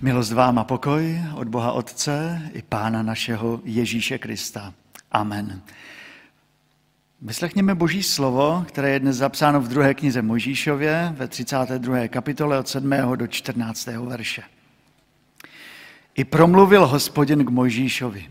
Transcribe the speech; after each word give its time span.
Milost 0.00 0.32
vám 0.32 0.58
a 0.58 0.64
pokoj 0.64 1.20
od 1.34 1.48
Boha 1.48 1.72
Otce 1.72 2.42
i 2.52 2.62
Pána 2.62 3.02
našeho 3.02 3.60
Ježíše 3.64 4.18
Krista. 4.18 4.74
Amen. 5.12 5.62
Vyslechněme 7.22 7.74
Boží 7.74 8.02
slovo, 8.02 8.64
které 8.68 8.90
je 8.90 9.00
dnes 9.00 9.16
zapsáno 9.16 9.60
v 9.60 9.68
druhé 9.68 9.94
knize 9.94 10.22
Mojžíšově 10.22 11.14
ve 11.16 11.28
32. 11.28 12.08
kapitole 12.08 12.58
od 12.58 12.68
7. 12.68 12.90
do 13.16 13.26
14. 13.26 13.86
verše. 13.86 14.42
I 16.14 16.24
promluvil 16.24 16.86
hospodin 16.86 17.44
k 17.44 17.50
Mojžíšovi. 17.50 18.28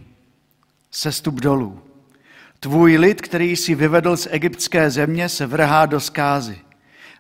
Sestup 0.92 1.36
dolů. 1.36 1.82
Tvůj 2.60 2.98
lid, 2.98 3.22
který 3.22 3.56
si 3.56 3.76
vyvedl 3.76 4.18
z 4.18 4.28
egyptské 4.32 4.90
země, 4.90 5.30
se 5.30 5.46
vrhá 5.46 5.86
do 5.86 6.00
skázy. 6.00 6.60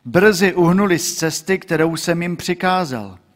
Brzy 0.06 0.54
uhnuli 0.54 1.00
z 1.00 1.16
cesty, 1.16 1.60
kterou 1.60 1.96
jsem 1.96 2.22
jim 2.22 2.38
přikázal– 2.38 3.18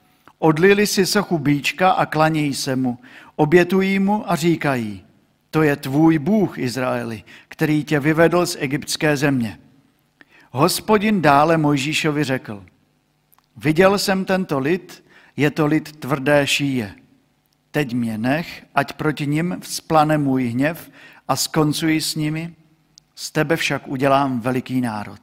Odlili 0.44 0.88
si 0.88 1.06
sochu 1.06 1.38
bíčka 1.38 1.92
a 1.92 2.06
klanějí 2.06 2.54
se 2.54 2.76
mu, 2.76 3.00
obětují 3.36 4.00
mu 4.00 4.32
a 4.32 4.36
říkají, 4.36 5.06
to 5.50 5.64
je 5.64 5.76
tvůj 5.76 6.20
Bůh, 6.20 6.58
Izraeli, 6.58 7.24
který 7.48 7.84
tě 7.84 8.00
vyvedl 8.00 8.46
z 8.46 8.58
egyptské 8.60 9.18
země. 9.18 9.60
Hospodin 10.52 11.22
dále 11.22 11.58
Mojžíšovi 11.58 12.24
řekl, 12.24 12.66
viděl 13.58 13.98
jsem 13.98 14.26
tento 14.26 14.60
lid, 14.60 15.04
je 15.38 15.52
to 15.52 15.66
lid 15.66 15.92
tvrdé 15.92 16.48
šíje. 16.48 16.96
Teď 17.72 17.94
mě 17.94 18.18
nech, 18.18 18.66
ať 18.76 18.94
proti 18.94 19.28
nim 19.28 19.58
vzplane 19.60 20.18
můj 20.18 20.48
hněv 20.48 20.92
a 21.28 21.36
skoncuji 21.36 22.02
s 22.02 22.16
nimi, 22.16 22.56
z 23.16 23.32
tebe 23.32 23.56
však 23.56 23.88
udělám 23.88 24.40
veliký 24.40 24.82
národ. 24.82 25.20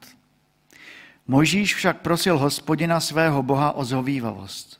Mojžíš 1.27 1.75
však 1.75 2.01
prosil 2.01 2.37
hospodina 2.37 2.99
svého 2.99 3.43
Boha 3.43 3.71
o 3.71 3.85
zhovývavost. 3.85 4.78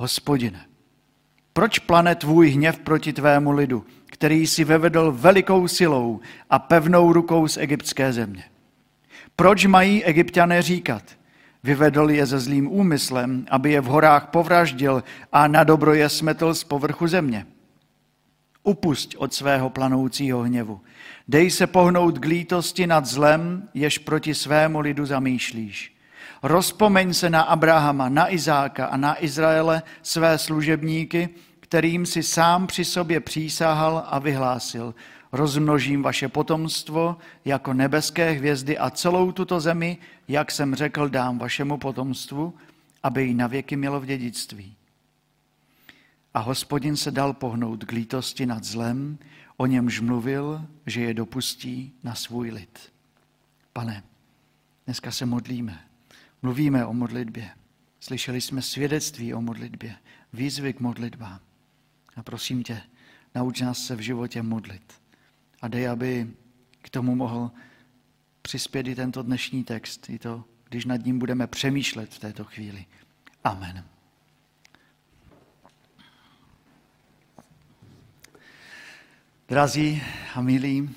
Hospodine, 0.00 0.66
proč 1.52 1.78
plane 1.78 2.14
tvůj 2.14 2.50
hněv 2.50 2.78
proti 2.78 3.12
tvému 3.12 3.50
lidu, 3.50 3.84
který 4.06 4.46
si 4.46 4.64
vevedl 4.64 5.12
velikou 5.12 5.68
silou 5.68 6.20
a 6.50 6.58
pevnou 6.58 7.12
rukou 7.12 7.48
z 7.48 7.56
egyptské 7.56 8.12
země? 8.12 8.44
Proč 9.36 9.66
mají 9.66 10.04
egyptiané 10.04 10.62
říkat, 10.62 11.02
vyvedl 11.62 12.10
je 12.10 12.26
ze 12.26 12.40
zlým 12.40 12.72
úmyslem, 12.72 13.46
aby 13.50 13.72
je 13.72 13.80
v 13.80 13.84
horách 13.84 14.26
povraždil 14.26 15.04
a 15.32 15.48
na 15.48 15.64
dobro 15.64 15.94
je 15.94 16.08
smetl 16.08 16.54
z 16.54 16.64
povrchu 16.64 17.06
země? 17.06 17.46
Upusť 18.62 19.16
od 19.16 19.34
svého 19.34 19.70
planoucího 19.70 20.42
hněvu. 20.42 20.80
Dej 21.28 21.50
se 21.50 21.66
pohnout 21.66 22.18
k 22.18 22.24
lítosti 22.24 22.86
nad 22.86 23.06
zlem, 23.06 23.68
jež 23.74 23.98
proti 23.98 24.34
svému 24.34 24.80
lidu 24.80 25.06
zamýšlíš. 25.06 25.99
Rozpomeň 26.42 27.14
se 27.14 27.30
na 27.30 27.42
Abrahama, 27.42 28.08
na 28.08 28.32
Izáka 28.32 28.86
a 28.86 28.96
na 28.96 29.24
Izraele 29.24 29.82
své 30.02 30.38
služebníky, 30.38 31.28
kterým 31.60 32.06
si 32.06 32.22
sám 32.22 32.66
při 32.66 32.84
sobě 32.84 33.20
přísahal 33.20 34.04
a 34.06 34.18
vyhlásil. 34.18 34.94
Rozmnožím 35.32 36.02
vaše 36.02 36.28
potomstvo 36.28 37.16
jako 37.44 37.74
nebeské 37.74 38.30
hvězdy 38.30 38.78
a 38.78 38.90
celou 38.90 39.32
tuto 39.32 39.60
zemi, 39.60 39.98
jak 40.28 40.50
jsem 40.50 40.74
řekl, 40.74 41.08
dám 41.08 41.38
vašemu 41.38 41.78
potomstvu, 41.78 42.54
aby 43.02 43.24
ji 43.24 43.34
navěky 43.34 43.76
mělo 43.76 44.00
v 44.00 44.06
dědictví. 44.06 44.76
A 46.34 46.38
hospodin 46.38 46.96
se 46.96 47.10
dal 47.10 47.32
pohnout 47.32 47.84
k 47.84 47.92
lítosti 47.92 48.46
nad 48.46 48.64
zlem, 48.64 49.18
o 49.56 49.66
němž 49.66 50.00
mluvil, 50.00 50.66
že 50.86 51.00
je 51.00 51.14
dopustí 51.14 51.92
na 52.04 52.14
svůj 52.14 52.50
lid. 52.50 52.92
Pane, 53.72 54.02
dneska 54.86 55.10
se 55.10 55.26
modlíme 55.26 55.89
Mluvíme 56.42 56.86
o 56.86 56.92
modlitbě. 56.92 57.50
Slyšeli 58.00 58.40
jsme 58.40 58.62
svědectví 58.62 59.34
o 59.34 59.40
modlitbě, 59.40 59.96
výzvy 60.32 60.72
k 60.72 60.80
modlitbám. 60.80 61.40
A 62.16 62.22
prosím 62.22 62.62
tě, 62.62 62.82
nauč 63.34 63.60
nás 63.60 63.86
se 63.86 63.96
v 63.96 64.00
životě 64.00 64.42
modlit. 64.42 64.94
A 65.62 65.68
dej, 65.68 65.88
aby 65.88 66.30
k 66.82 66.90
tomu 66.90 67.14
mohl 67.14 67.50
přispět 68.42 68.86
i 68.86 68.94
tento 68.94 69.22
dnešní 69.22 69.64
text, 69.64 70.10
i 70.10 70.18
to, 70.18 70.44
když 70.68 70.84
nad 70.84 71.04
ním 71.04 71.18
budeme 71.18 71.46
přemýšlet 71.46 72.14
v 72.14 72.18
této 72.18 72.44
chvíli. 72.44 72.84
Amen. 73.44 73.84
Drazí 79.48 80.02
a 80.34 80.40
milí, 80.40 80.90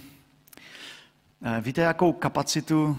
eh, 1.42 1.62
víte, 1.62 1.82
jakou 1.82 2.14
kapacitu 2.14 2.98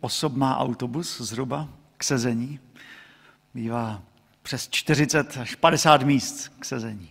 osob 0.00 0.34
má 0.34 0.58
autobus 0.58 1.20
zhruba? 1.20 1.68
K 1.96 2.04
sezení. 2.04 2.60
Bývá 3.54 4.02
přes 4.42 4.68
40 4.68 5.36
až 5.36 5.54
50 5.54 6.02
míst 6.02 6.52
k 6.60 6.64
sezení. 6.64 7.10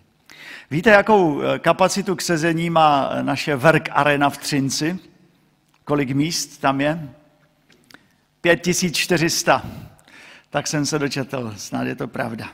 Víte, 0.72 0.90
jakou 0.90 1.42
eh, 1.42 1.60
kapacitu 1.60 2.16
k 2.16 2.22
sezení 2.22 2.70
má 2.70 3.10
naše 3.22 3.56
Verk 3.56 3.90
Arena 3.92 4.30
v 4.30 4.38
Třinci? 4.38 5.00
Kolik 5.84 6.12
míst 6.12 6.58
tam 6.58 6.82
je? 6.82 7.10
5400. 8.42 9.66
Tak 10.50 10.68
jsem 10.68 10.86
se 10.86 11.00
dočetl, 11.00 11.54
snad 11.58 11.84
je 11.88 11.96
to 11.96 12.08
pravda. 12.08 12.48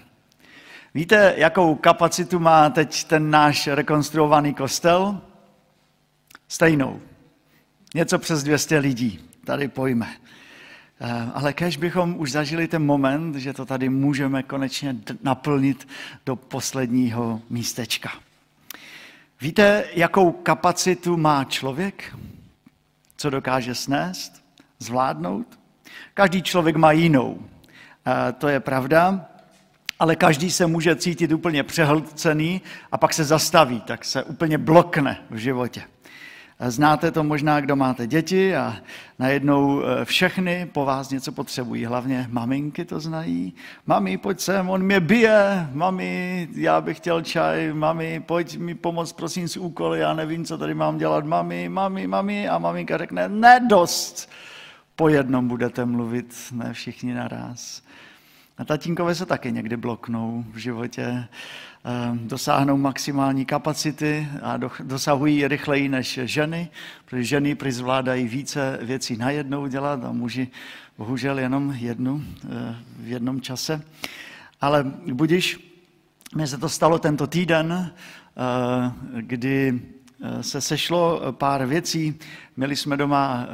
Víte, 0.93 1.33
jakou 1.37 1.75
kapacitu 1.75 2.39
má 2.39 2.69
teď 2.69 3.03
ten 3.03 3.29
náš 3.29 3.67
rekonstruovaný 3.67 4.53
kostel? 4.53 5.21
Stejnou. 6.47 7.01
Něco 7.95 8.19
přes 8.19 8.43
200 8.43 8.77
lidí 8.77 9.19
tady 9.45 9.67
pojme. 9.67 10.07
Eh, 11.03 11.31
ale 11.33 11.53
kež 11.53 11.77
bychom 11.77 12.15
už 12.17 12.31
zažili 12.31 12.67
ten 12.67 12.85
moment, 12.85 13.35
že 13.35 13.53
to 13.53 13.65
tady 13.65 13.89
můžeme 13.89 14.43
konečně 14.43 14.95
naplnit 15.23 15.87
do 16.25 16.35
posledního 16.35 17.41
místečka. 17.49 18.11
Víte, 19.41 19.83
jakou 19.93 20.31
kapacitu 20.31 21.17
má 21.17 21.43
člověk? 21.43 22.17
Co 23.17 23.29
dokáže 23.29 23.75
snést, 23.75 24.43
zvládnout? 24.79 25.59
Každý 26.13 26.41
člověk 26.41 26.75
má 26.75 26.91
jinou. 26.91 27.39
Eh, 28.07 28.31
to 28.33 28.47
je 28.47 28.59
pravda, 28.59 29.25
ale 29.99 30.15
každý 30.15 30.51
se 30.51 30.67
může 30.67 30.95
cítit 30.95 31.31
úplně 31.31 31.63
přehlcený 31.63 32.61
a 32.91 32.97
pak 32.97 33.13
se 33.13 33.23
zastaví, 33.23 33.81
tak 33.81 34.05
se 34.05 34.23
úplně 34.23 34.57
blokne 34.57 35.17
v 35.29 35.37
životě. 35.37 35.83
Znáte 36.67 37.11
to 37.11 37.23
možná, 37.23 37.61
kdo 37.61 37.75
máte 37.75 38.07
děti 38.07 38.55
a 38.55 38.75
najednou 39.19 39.81
eh, 39.83 40.05
všechny 40.05 40.69
po 40.71 40.85
vás 40.85 41.09
něco 41.09 41.31
potřebují. 41.31 41.85
Hlavně 41.85 42.27
maminky 42.29 42.85
to 42.85 42.99
znají. 42.99 43.53
Mami, 43.85 44.17
pojď 44.17 44.39
sem, 44.39 44.69
on 44.69 44.83
mě 44.83 44.99
bije. 44.99 45.69
Mami, 45.73 46.47
já 46.55 46.81
bych 46.81 46.97
chtěl 46.97 47.21
čaj. 47.21 47.73
Mami, 47.73 48.23
pojď 48.25 48.57
mi 48.57 48.75
pomoct, 48.75 49.13
prosím, 49.13 49.47
s 49.47 49.57
úkoly. 49.57 49.99
Já 49.99 50.13
nevím, 50.13 50.45
co 50.45 50.57
tady 50.57 50.73
mám 50.73 50.97
dělat. 50.97 51.25
Mami, 51.25 51.69
mami, 51.69 52.07
mami. 52.07 52.49
A 52.49 52.57
maminka 52.57 52.97
řekne, 52.97 53.29
ne 53.29 53.59
dost. 53.59 54.29
Po 54.95 55.09
jednom 55.09 55.47
budete 55.47 55.85
mluvit, 55.85 56.35
ne 56.51 56.73
všichni 56.73 57.13
naraz. 57.13 57.81
A 58.57 58.65
tatínkové 58.65 59.15
se 59.15 59.25
taky 59.25 59.51
někdy 59.51 59.77
bloknou 59.77 60.43
v 60.51 60.57
životě. 60.57 61.27
Ehm, 61.83 62.27
dosáhnou 62.27 62.77
maximální 62.77 63.45
kapacity 63.45 64.27
a 64.41 64.57
dosahují 64.83 65.47
rychleji 65.47 65.89
než 65.89 66.19
ženy, 66.23 66.69
protože 67.05 67.23
ženy 67.23 67.55
přizvládají 67.55 68.27
více 68.27 68.79
věcí 68.81 69.17
najednou 69.17 69.67
dělat 69.67 70.05
a 70.05 70.11
muži 70.11 70.47
bohužel 70.97 71.39
jenom 71.39 71.73
jednu 71.77 72.23
eh, 72.45 72.75
v 72.99 73.07
jednom 73.07 73.41
čase. 73.41 73.81
Ale 74.61 74.83
budiš, 75.13 75.73
mně 76.35 76.47
se 76.47 76.57
to 76.57 76.69
stalo 76.69 76.99
tento 76.99 77.27
týden, 77.27 77.73
eh, 77.73 78.91
kdy 79.21 79.81
eh, 80.21 80.43
se 80.43 80.61
sešlo 80.61 81.21
pár 81.31 81.65
věcí. 81.65 82.19
Měli 82.57 82.75
jsme 82.75 82.97
doma 82.97 83.47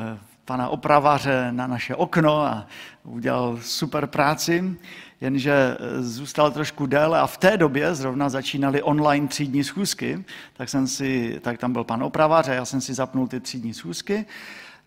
pana 0.45 0.69
opraváře 0.69 1.47
na 1.51 1.67
naše 1.67 1.95
okno 1.95 2.41
a 2.41 2.67
udělal 3.03 3.59
super 3.61 4.07
práci 4.07 4.77
jenže 5.21 5.51
eh, 5.51 6.03
zůstal 6.03 6.51
trošku 6.51 6.85
déle 6.85 7.19
a 7.19 7.27
v 7.27 7.37
té 7.37 7.57
době 7.57 7.95
zrovna 7.95 8.29
začínaly 8.29 8.83
online 8.83 9.27
třídní 9.27 9.63
schůzky, 9.63 10.25
tak, 10.53 10.69
jsem 10.69 10.87
si, 10.87 11.39
tak 11.41 11.57
tam 11.57 11.73
byl 11.73 11.83
pan 11.83 12.03
opravář 12.03 12.47
a 12.47 12.53
já 12.53 12.65
jsem 12.65 12.81
si 12.81 12.93
zapnul 12.93 13.27
ty 13.27 13.39
třídní 13.39 13.73
schůzky. 13.73 14.25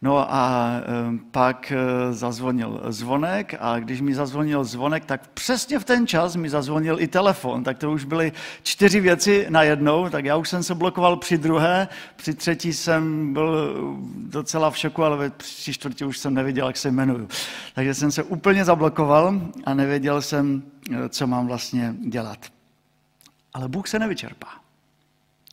No 0.03 0.35
a 0.35 0.71
pak 1.31 1.73
e, 1.73 2.13
zazvonil 2.13 2.81
zvonek 2.89 3.55
a 3.61 3.79
když 3.79 4.01
mi 4.01 4.15
zazvonil 4.15 4.65
zvonek, 4.65 5.05
tak 5.05 5.29
přesně 5.29 5.79
v 5.79 5.85
ten 5.85 6.07
čas 6.07 6.37
mi 6.37 6.51
zazvonil 6.51 7.01
i 7.01 7.09
telefon, 7.09 7.65
tak 7.65 7.79
to 7.79 7.93
už 7.93 8.05
byly 8.05 8.33
čtyři 8.63 9.01
věci 9.01 9.47
najednou, 9.49 10.09
tak 10.09 10.25
já 10.25 10.37
už 10.37 10.49
jsem 10.49 10.63
se 10.63 10.75
blokoval 10.75 11.17
při 11.17 11.39
druhé, 11.39 11.89
při 12.17 12.35
třetí 12.35 12.73
jsem 12.73 13.33
byl 13.33 13.77
docela 14.17 14.71
v 14.71 14.79
šoku, 14.79 15.05
ale 15.05 15.31
tři 15.31 15.73
čtvrtě 15.73 16.05
už 16.07 16.19
jsem 16.19 16.35
nevěděl, 16.35 16.67
jak 16.67 16.77
se 16.77 16.89
jmenuju. 16.89 17.29
Takže 17.75 17.95
jsem 17.95 18.13
se 18.13 18.23
úplně 18.23 18.65
zablokoval 18.65 19.41
a 19.67 19.75
nevěděl 19.75 20.23
jsem, 20.23 20.63
e, 20.93 21.09
co 21.09 21.27
mám 21.27 21.47
vlastně 21.47 21.95
dělat. 22.09 22.47
Ale 23.55 23.69
Bůh 23.69 23.89
se 23.89 23.99
nevyčerpá. 23.99 24.70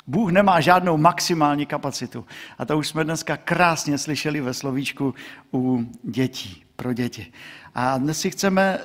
Bůh 0.08 0.32
nemá 0.32 0.62
žádnou 0.62 0.98
maximální 0.98 1.66
kapacitu. 1.66 2.26
A 2.58 2.66
to 2.66 2.78
už 2.78 2.88
jsme 2.88 3.04
dneska 3.04 3.38
krásně 3.38 3.98
slyšeli 3.98 4.42
ve 4.42 4.54
slovíčku 4.54 5.14
u 5.54 5.92
dětí, 6.04 6.64
pro 6.76 6.94
děti. 6.94 7.32
A 7.76 7.98
dnes 7.98 8.20
si 8.20 8.32
chceme 8.32 8.80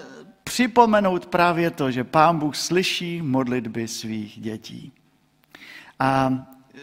připomenout 0.45 1.27
právě 1.27 1.71
to, 1.71 1.91
že 1.91 2.05
Pán 2.05 2.39
Bůh 2.39 2.57
slyší 2.57 3.23
modlitby 3.23 3.89
svých 3.89 4.41
dětí. 4.41 4.93
A 5.99 6.33
e, 6.75 6.79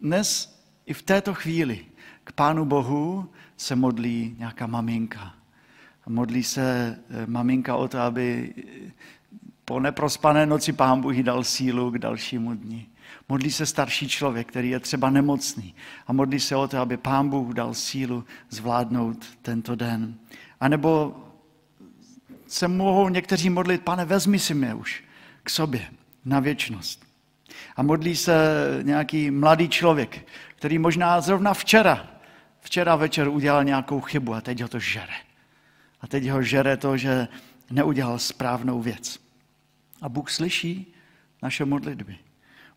dnes 0.00 0.58
i 0.86 0.94
v 0.94 1.02
této 1.02 1.34
chvíli 1.34 1.84
k 2.24 2.32
Pánu 2.32 2.64
Bohu 2.64 3.28
se 3.56 3.76
modlí 3.76 4.36
nějaká 4.38 4.66
maminka. 4.66 5.34
Modlí 6.06 6.42
se 6.42 6.98
e, 7.10 7.26
maminka 7.26 7.76
o 7.76 7.88
to, 7.88 7.98
aby 7.98 8.54
po 9.64 9.80
neprospané 9.80 10.46
noci 10.46 10.72
Pán 10.72 11.00
Bůh 11.00 11.16
jí 11.16 11.22
dal 11.22 11.44
sílu 11.44 11.90
k 11.90 11.98
dalšímu 11.98 12.54
dni. 12.54 12.86
Modlí 13.28 13.50
se 13.50 13.66
starší 13.66 14.08
člověk, 14.08 14.48
který 14.48 14.70
je 14.70 14.80
třeba 14.80 15.10
nemocný 15.10 15.74
a 16.06 16.12
modlí 16.12 16.40
se 16.40 16.56
o 16.56 16.68
to, 16.68 16.78
aby 16.78 16.96
Pán 16.96 17.28
Bůh 17.28 17.54
dal 17.54 17.74
sílu 17.74 18.24
zvládnout 18.50 19.26
tento 19.42 19.74
den. 19.74 20.14
A 20.60 20.68
nebo 20.68 21.16
se 22.46 22.68
mohou 22.68 23.08
někteří 23.08 23.50
modlit, 23.50 23.82
pane, 23.82 24.04
vezmi 24.04 24.38
si 24.38 24.54
mě 24.54 24.74
už 24.74 25.04
k 25.42 25.50
sobě 25.50 25.86
na 26.24 26.40
věčnost. 26.40 27.06
A 27.76 27.82
modlí 27.82 28.16
se 28.16 28.34
nějaký 28.82 29.30
mladý 29.30 29.68
člověk, 29.68 30.28
který 30.56 30.78
možná 30.78 31.20
zrovna 31.20 31.54
včera, 31.54 32.06
včera 32.60 32.96
večer 32.96 33.28
udělal 33.28 33.64
nějakou 33.64 34.00
chybu 34.00 34.34
a 34.34 34.40
teď 34.40 34.60
ho 34.60 34.68
to 34.68 34.78
žere. 34.78 35.14
A 36.00 36.06
teď 36.06 36.28
ho 36.28 36.42
žere 36.42 36.76
to, 36.76 36.96
že 36.96 37.28
neudělal 37.70 38.18
správnou 38.18 38.82
věc. 38.82 39.18
A 40.02 40.08
Bůh 40.08 40.30
slyší 40.30 40.94
naše 41.42 41.64
modlitby. 41.64 42.18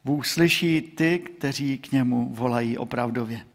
Bůh 0.05 0.27
slyší 0.27 0.81
ty, 0.81 1.19
kteří 1.19 1.77
k 1.77 1.91
němu 1.91 2.29
volají 2.33 2.77
opravdově. 2.77 3.45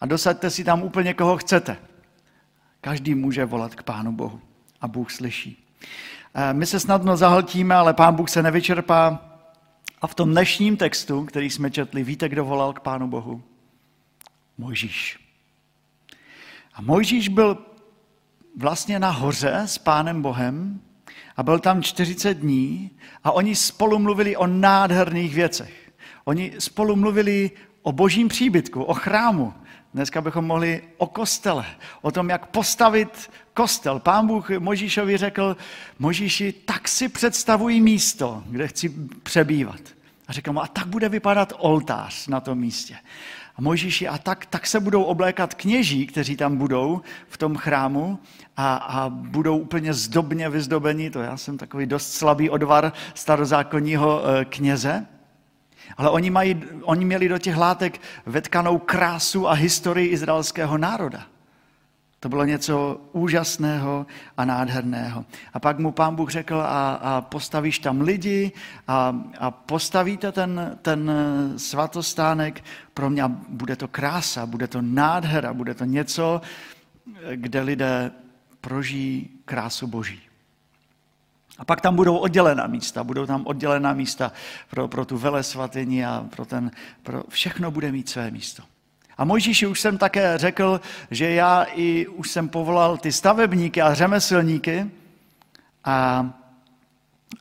A 0.00 0.06
dosaďte 0.06 0.50
si 0.50 0.64
tam 0.64 0.82
úplně 0.82 1.14
koho 1.14 1.36
chcete. 1.36 1.76
Každý 2.80 3.14
může 3.14 3.44
volat 3.44 3.74
k 3.74 3.82
Pánu 3.82 4.12
Bohu 4.12 4.40
a 4.80 4.88
Bůh 4.88 5.10
slyší. 5.10 5.66
Eh, 6.34 6.54
my 6.54 6.66
se 6.66 6.80
snadno 6.80 7.16
zahltíme, 7.16 7.74
ale 7.74 7.94
Pán 7.94 8.14
Bůh 8.14 8.30
se 8.30 8.42
nevyčerpá. 8.42 9.28
A 10.02 10.06
v 10.06 10.14
tom 10.14 10.30
dnešním 10.30 10.76
textu, 10.76 11.24
který 11.24 11.50
jsme 11.50 11.70
četli, 11.70 12.04
víte, 12.04 12.28
kdo 12.28 12.44
volal 12.44 12.72
k 12.72 12.80
Pánu 12.80 13.08
Bohu? 13.08 13.42
Mojžíš. 14.58 15.18
A 16.74 16.82
Mojžíš 16.82 17.28
byl 17.28 17.58
vlastně 18.56 18.98
nahoře 18.98 19.62
s 19.66 19.78
Pánem 19.78 20.22
Bohem 20.22 20.80
a 21.36 21.42
byl 21.42 21.58
tam 21.58 21.82
40 21.82 22.34
dní 22.34 22.90
a 23.24 23.32
oni 23.32 23.56
spolu 23.56 23.98
mluvili 23.98 24.36
o 24.36 24.46
nádherných 24.46 25.34
věcech. 25.34 25.92
Oni 26.24 26.52
spolu 26.58 26.96
mluvili 26.96 27.50
o 27.82 27.92
božím 27.92 28.28
příbytku, 28.28 28.82
o 28.82 28.94
chrámu. 28.94 29.54
Dneska 29.94 30.20
bychom 30.20 30.44
mohli 30.44 30.82
o 30.96 31.06
kostele, 31.06 31.66
o 32.02 32.10
tom, 32.10 32.28
jak 32.28 32.46
postavit 32.46 33.30
kostel. 33.54 33.98
Pán 33.98 34.26
Bůh 34.26 34.50
Možíšovi 34.50 35.16
řekl, 35.16 35.56
Možíši, 35.98 36.52
tak 36.52 36.88
si 36.88 37.08
představují 37.08 37.80
místo, 37.80 38.42
kde 38.46 38.68
chci 38.68 38.88
přebývat. 39.22 39.80
A 40.28 40.32
řekl 40.32 40.52
mu, 40.52 40.62
a 40.62 40.66
tak 40.66 40.86
bude 40.86 41.08
vypadat 41.08 41.52
oltář 41.58 42.26
na 42.26 42.40
tom 42.40 42.58
místě. 42.58 42.96
A 43.56 43.60
Mojžíši, 43.60 44.08
a 44.08 44.18
tak, 44.18 44.46
tak 44.46 44.66
se 44.66 44.80
budou 44.80 45.02
oblékat 45.02 45.54
kněží, 45.54 46.06
kteří 46.06 46.36
tam 46.36 46.56
budou 46.56 47.00
v 47.28 47.36
tom 47.36 47.56
chrámu 47.56 48.18
a, 48.56 48.74
a 48.74 49.08
budou 49.08 49.58
úplně 49.58 49.94
zdobně 49.94 50.48
vyzdobeni. 50.48 51.10
To 51.10 51.20
já 51.20 51.36
jsem 51.36 51.58
takový 51.58 51.86
dost 51.86 52.12
slabý 52.12 52.50
odvar 52.50 52.92
starozákonního 53.14 54.22
eh, 54.24 54.44
kněze. 54.44 55.06
Ale 55.96 56.10
oni, 56.10 56.30
mají, 56.30 56.62
oni 56.82 57.04
měli 57.04 57.28
do 57.28 57.38
těch 57.38 57.56
látek 57.56 58.00
vetkanou 58.26 58.78
krásu 58.78 59.48
a 59.48 59.52
historii 59.52 60.08
izraelského 60.08 60.78
národa. 60.78 61.31
To 62.22 62.28
bylo 62.28 62.44
něco 62.44 63.00
úžasného 63.12 64.06
a 64.36 64.44
nádherného. 64.44 65.24
A 65.52 65.60
pak 65.60 65.78
mu 65.78 65.92
pán 65.92 66.14
Bůh 66.14 66.30
řekl, 66.30 66.60
a, 66.60 66.94
a 66.94 67.20
postavíš 67.20 67.78
tam 67.78 68.00
lidi 68.00 68.52
a, 68.88 69.16
a 69.38 69.50
postavíte 69.50 70.32
ten, 70.32 70.78
ten 70.82 71.10
svatostánek, 71.56 72.64
pro 72.94 73.10
mě 73.10 73.24
bude 73.48 73.76
to 73.76 73.88
krása, 73.88 74.46
bude 74.46 74.68
to 74.68 74.82
nádhera, 74.82 75.54
bude 75.54 75.74
to 75.74 75.84
něco, 75.84 76.40
kde 77.34 77.60
lidé 77.60 78.10
prožijí 78.60 79.28
krásu 79.44 79.86
Boží. 79.86 80.20
A 81.58 81.64
pak 81.64 81.80
tam 81.80 81.96
budou 81.96 82.16
oddělená 82.16 82.66
místa, 82.66 83.04
budou 83.04 83.26
tam 83.26 83.46
oddělená 83.46 83.92
místa 83.92 84.32
pro, 84.70 84.88
pro 84.88 85.04
tu 85.04 85.18
vele 85.18 85.42
svatyni 85.42 86.06
a 86.06 86.26
pro 86.30 86.44
ten, 86.44 86.70
pro, 87.02 87.22
všechno 87.28 87.70
bude 87.70 87.92
mít 87.92 88.08
své 88.08 88.30
místo. 88.30 88.62
A 89.18 89.24
Mojžíši 89.24 89.66
už 89.66 89.80
jsem 89.80 89.98
také 89.98 90.38
řekl, 90.38 90.80
že 91.10 91.30
já 91.30 91.66
i 91.74 92.06
už 92.06 92.30
jsem 92.30 92.48
povolal 92.48 92.96
ty 92.96 93.12
stavebníky 93.12 93.82
a 93.82 93.94
řemeslníky 93.94 94.90
a, 95.84 96.30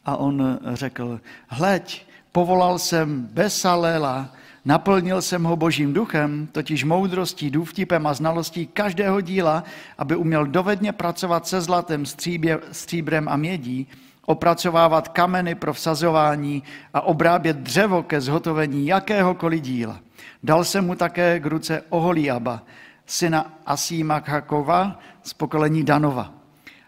a 0.06 0.15
on 0.15 0.59
řekl, 0.73 1.21
hleď, 1.47 2.06
povolal 2.31 2.79
jsem 2.79 3.27
Besalela, 3.31 4.29
naplnil 4.65 5.21
jsem 5.21 5.44
ho 5.44 5.56
božím 5.56 5.94
duchem, 5.94 6.47
totiž 6.51 6.83
moudrostí, 6.83 7.51
důvtipem 7.51 8.07
a 8.07 8.13
znalostí 8.13 8.67
každého 8.67 9.21
díla, 9.21 9.63
aby 9.97 10.15
uměl 10.15 10.45
dovedně 10.45 10.91
pracovat 10.91 11.47
se 11.47 11.62
zlatem, 11.62 12.06
stříbě, 12.06 12.59
stříbrem 12.71 13.29
a 13.29 13.38
mědí, 13.38 13.88
opracovávat 14.25 15.07
kameny 15.07 15.56
pro 15.56 15.73
vsazování 15.73 16.63
a 16.94 17.01
obrábět 17.01 17.57
dřevo 17.57 18.03
ke 18.03 18.21
zhotovení 18.21 18.88
jakéhokoliv 18.88 19.62
díla. 19.62 20.00
Dal 20.44 20.63
jsem 20.63 20.85
mu 20.85 20.95
také 20.95 21.39
k 21.39 21.45
ruce 21.45 21.83
Oholiaba, 21.89 22.63
syna 23.06 23.53
Asímakakova 23.65 25.00
z 25.23 25.33
pokolení 25.33 25.83
Danova. 25.83 26.33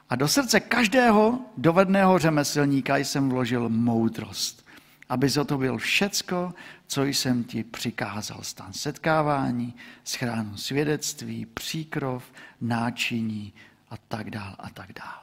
A 0.09 0.15
do 0.15 0.27
srdce 0.27 0.59
každého 0.59 1.39
dovedného 1.57 2.19
řemeslníka 2.19 2.97
jsem 2.97 3.29
vložil 3.29 3.69
moudrost, 3.69 4.65
aby 5.09 5.29
byl 5.57 5.77
všecko, 5.77 6.53
co 6.87 7.03
jsem 7.03 7.43
ti 7.43 7.63
přikázal. 7.63 8.37
Stan 8.41 8.73
setkávání, 8.73 9.73
schránu 10.03 10.57
svědectví, 10.57 11.45
příkrov, 11.45 12.23
náčiní 12.61 13.53
a 13.89 13.97
tak 14.07 14.29
dál 14.29 14.55
a 14.59 14.69
tak 14.69 14.93
dál. 14.93 15.22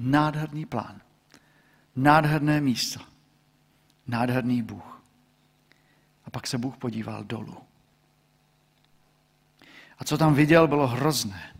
Nádherný 0.00 0.66
plán. 0.66 1.00
Nádherné 1.96 2.60
místo. 2.60 3.00
Nádherný 4.06 4.62
Bůh. 4.62 5.02
A 6.24 6.30
pak 6.30 6.46
se 6.46 6.58
Bůh 6.58 6.76
podíval 6.76 7.24
dolů. 7.24 7.56
A 9.98 10.04
co 10.04 10.18
tam 10.18 10.34
viděl, 10.34 10.68
bylo 10.68 10.86
hrozné. 10.86 11.54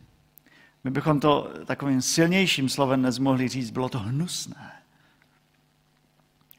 My 0.85 0.91
bychom 0.91 1.21
to 1.21 1.53
takovým 1.67 2.03
silnějším 2.03 2.69
slovem 2.69 3.01
dnes 3.01 3.19
mohli 3.19 3.49
říct, 3.49 3.71
bylo 3.71 3.89
to 3.89 3.99
hnusné. 3.99 4.73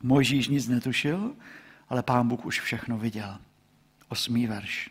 Mojžíš 0.04 0.48
nic 0.48 0.68
netušil, 0.68 1.36
ale 1.90 2.04
pán 2.04 2.28
Bůh 2.28 2.46
už 2.46 2.62
všechno 2.62 2.98
viděl. 2.98 3.38
Osmý 4.10 4.48
verš. 4.48 4.90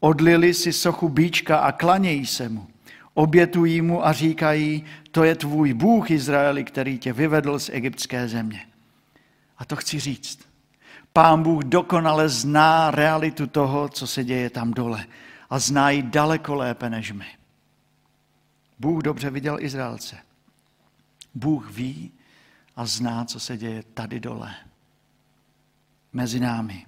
Odlili 0.00 0.54
si 0.54 0.72
sochu 0.72 1.08
bíčka 1.08 1.58
a 1.58 1.72
klanějí 1.72 2.26
se 2.26 2.48
mu 2.48 2.68
obětují 3.16 3.82
mu 3.82 4.06
a 4.06 4.12
říkají, 4.12 4.84
to 5.10 5.24
je 5.24 5.34
tvůj 5.34 5.74
Bůh 5.74 6.10
Izraeli, 6.10 6.64
který 6.64 6.98
tě 6.98 7.12
vyvedl 7.12 7.58
z 7.58 7.68
egyptské 7.72 8.28
země. 8.28 8.66
A 9.58 9.64
to 9.64 9.76
chci 9.76 10.00
říct. 10.00 10.38
Pán 11.12 11.42
Bůh 11.42 11.64
dokonale 11.64 12.28
zná 12.28 12.90
realitu 12.90 13.46
toho, 13.46 13.88
co 13.88 14.06
se 14.06 14.24
děje 14.24 14.50
tam 14.50 14.70
dole. 14.70 15.06
A 15.50 15.58
zná 15.58 15.90
ji 15.90 16.02
daleko 16.02 16.54
lépe 16.54 16.90
než 16.90 17.12
my. 17.12 17.26
Bůh 18.78 19.02
dobře 19.02 19.30
viděl 19.30 19.56
Izraelce. 19.60 20.16
Bůh 21.34 21.70
ví 21.70 22.12
a 22.76 22.86
zná, 22.86 23.24
co 23.24 23.40
se 23.40 23.56
děje 23.56 23.82
tady 23.82 24.20
dole. 24.20 24.54
Mezi 26.12 26.40
námi. 26.40 26.86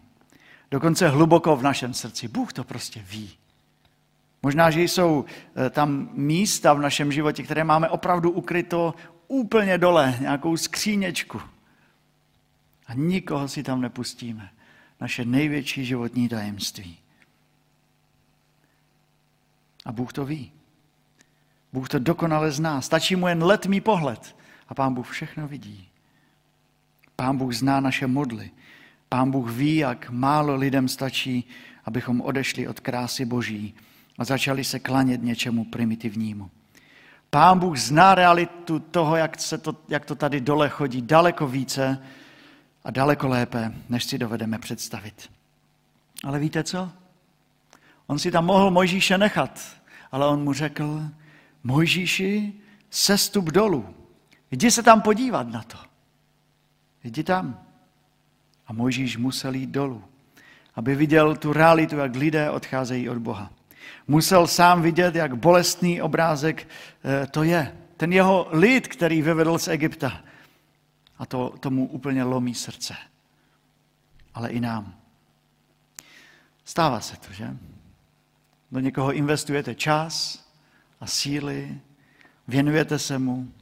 Dokonce 0.70 1.08
hluboko 1.08 1.56
v 1.56 1.62
našem 1.62 1.94
srdci. 1.94 2.28
Bůh 2.28 2.52
to 2.52 2.64
prostě 2.64 3.04
ví. 3.10 3.30
Možná, 4.42 4.70
že 4.70 4.82
jsou 4.82 5.24
eh, 5.66 5.70
tam 5.70 6.08
místa 6.12 6.72
v 6.72 6.80
našem 6.80 7.12
životě, 7.12 7.42
které 7.42 7.64
máme 7.64 7.88
opravdu 7.88 8.30
ukryto 8.30 8.94
úplně 9.28 9.78
dole, 9.78 10.18
nějakou 10.20 10.56
skříněčku. 10.56 11.40
A 12.86 12.94
nikoho 12.94 13.48
si 13.48 13.62
tam 13.62 13.80
nepustíme. 13.80 14.50
Naše 15.00 15.24
největší 15.24 15.84
životní 15.84 16.28
tajemství. 16.28 16.98
A 19.84 19.92
Bůh 19.92 20.12
to 20.12 20.24
ví. 20.24 20.52
Bůh 21.72 21.88
to 21.88 21.98
dokonale 21.98 22.50
zná. 22.50 22.80
Stačí 22.80 23.16
mu 23.16 23.28
jen 23.28 23.44
letmý 23.44 23.80
pohled 23.80 24.36
a 24.68 24.74
Pán 24.74 24.94
Bůh 24.94 25.10
všechno 25.10 25.48
vidí. 25.48 25.88
Pán 27.16 27.36
Bůh 27.36 27.54
zná 27.54 27.80
naše 27.80 28.06
modly. 28.06 28.50
Pán 29.08 29.30
Bůh 29.30 29.50
ví, 29.50 29.76
jak 29.76 30.10
málo 30.10 30.54
lidem 30.54 30.88
stačí, 30.88 31.48
abychom 31.84 32.20
odešli 32.20 32.68
od 32.68 32.80
krásy 32.80 33.24
Boží 33.24 33.74
a 34.18 34.24
začali 34.24 34.64
se 34.64 34.78
klanět 34.78 35.22
něčemu 35.22 35.64
primitivnímu. 35.64 36.50
Pán 37.30 37.58
Bůh 37.58 37.78
zná 37.78 38.14
realitu 38.14 38.78
toho, 38.78 39.16
jak, 39.16 39.40
se 39.40 39.58
to, 39.58 39.76
jak 39.88 40.04
to 40.04 40.14
tady 40.14 40.40
dole 40.40 40.68
chodí 40.68 41.02
daleko 41.02 41.46
více 41.46 42.02
a 42.84 42.90
daleko 42.90 43.28
lépe, 43.28 43.72
než 43.88 44.04
si 44.04 44.18
dovedeme 44.18 44.58
představit. 44.58 45.30
Ale 46.24 46.38
víte 46.38 46.64
co? 46.64 46.90
On 48.06 48.18
si 48.18 48.30
tam 48.30 48.46
mohl 48.46 48.70
Mojžíše 48.70 49.18
nechat, 49.18 49.60
ale 50.12 50.26
on 50.26 50.44
mu 50.44 50.52
řekl, 50.52 51.02
Mojžíši, 51.64 52.52
sestup 52.90 53.44
dolů, 53.44 53.94
Jdi 54.50 54.70
se 54.70 54.82
tam 54.82 55.02
podívat 55.02 55.48
na 55.48 55.62
to. 55.62 55.78
Jdi 57.04 57.24
tam. 57.24 57.64
A 58.66 58.72
Mojžíš 58.72 59.16
musel 59.16 59.54
jít 59.54 59.70
dolů, 59.70 60.04
aby 60.74 60.94
viděl 60.94 61.36
tu 61.36 61.52
realitu, 61.52 61.96
jak 61.96 62.16
lidé 62.16 62.50
odcházejí 62.50 63.08
od 63.08 63.18
Boha. 63.18 63.50
Musel 64.08 64.46
sám 64.46 64.82
vidět, 64.82 65.14
jak 65.14 65.36
bolestný 65.36 66.02
obrázek 66.02 66.68
eh, 67.04 67.26
to 67.26 67.42
je. 67.42 67.76
Ten 67.96 68.12
jeho 68.12 68.48
lid, 68.50 68.88
který 68.88 69.22
vyvedl 69.22 69.58
z 69.58 69.68
Egypta. 69.68 70.20
A 71.18 71.26
to 71.26 71.54
tomu 71.60 71.86
úplně 71.86 72.24
lomí 72.24 72.54
srdce. 72.54 72.96
Ale 74.34 74.50
i 74.50 74.60
nám. 74.60 74.94
Stává 76.64 77.00
se 77.00 77.16
to, 77.16 77.32
že? 77.32 77.56
Do 78.72 78.80
někoho 78.80 79.12
investujete 79.12 79.74
čas 79.74 80.44
a 81.00 81.06
síly, 81.06 81.80
věnujete 82.48 82.98
se 82.98 83.18
mu 83.18 83.52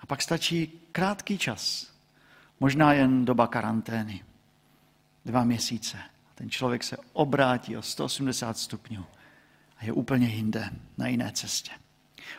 a 0.00 0.06
pak 0.06 0.22
stačí 0.22 0.80
krátký 0.92 1.38
čas, 1.38 1.92
možná 2.60 2.92
jen 2.92 3.24
doba 3.24 3.46
karantény, 3.46 4.24
dva 5.24 5.44
měsíce. 5.44 6.11
Ten 6.42 6.50
člověk 6.50 6.84
se 6.84 6.96
obrátí 7.12 7.76
o 7.76 7.82
180 7.82 8.58
stupňů 8.58 9.04
a 9.78 9.84
je 9.84 9.92
úplně 9.92 10.26
jinde, 10.26 10.70
na 10.98 11.06
jiné 11.06 11.32
cestě. 11.34 11.70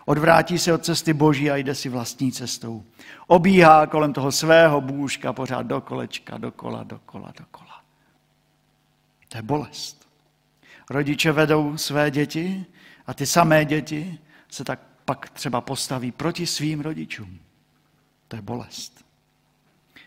Odvrátí 0.05 0.59
se 0.59 0.73
od 0.73 0.85
cesty 0.85 1.13
boží 1.13 1.51
a 1.51 1.55
jde 1.55 1.75
si 1.75 1.89
vlastní 1.89 2.31
cestou. 2.31 2.83
Obíhá 3.27 3.87
kolem 3.87 4.13
toho 4.13 4.31
svého 4.31 4.81
bůžka 4.81 5.33
pořád 5.33 5.61
do 5.61 5.81
kolečka, 5.81 6.37
dokola, 6.37 6.83
dokola, 6.83 7.33
dokola. 7.39 7.83
To 9.29 9.37
je 9.37 9.41
bolest. 9.41 10.07
Rodiče 10.89 11.31
vedou 11.31 11.77
své 11.77 12.11
děti 12.11 12.65
a 13.07 13.13
ty 13.13 13.25
samé 13.25 13.65
děti 13.65 14.19
se 14.49 14.63
tak 14.63 14.79
pak 15.05 15.29
třeba 15.29 15.61
postaví 15.61 16.11
proti 16.11 16.47
svým 16.47 16.81
rodičům. 16.81 17.39
To 18.27 18.35
je 18.35 18.41
bolest. 18.41 19.05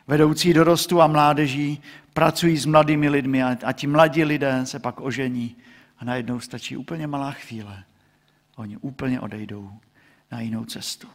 Vedoucí 0.06 0.52
dorostu 0.52 1.02
a 1.02 1.06
mládeží 1.06 1.82
pracují 2.16 2.56
s 2.56 2.66
mladými 2.66 3.08
lidmi 3.08 3.42
a, 3.42 3.56
a 3.64 3.72
ti 3.72 3.86
mladí 3.86 4.24
lidé 4.24 4.66
se 4.66 4.78
pak 4.78 5.00
ožení 5.00 5.56
a 5.98 6.04
najednou 6.04 6.40
stačí 6.40 6.76
úplně 6.76 7.06
malá 7.06 7.32
chvíle. 7.32 7.84
Oni 8.56 8.76
úplně 8.76 9.20
odejdou 9.20 9.70
na 10.30 10.40
jinou 10.40 10.64
cestu. 10.64 11.08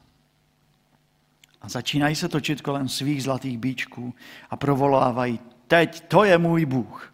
A 1.62 1.70
začínají 1.70 2.16
se 2.16 2.30
točit 2.30 2.62
kolem 2.62 2.90
svých 2.90 3.24
zlatých 3.24 3.58
bíčků 3.58 4.14
a 4.50 4.58
provolávají, 4.58 5.40
teď 5.68 6.08
to 6.08 6.24
je 6.24 6.38
můj 6.38 6.66
Bůh. 6.66 7.14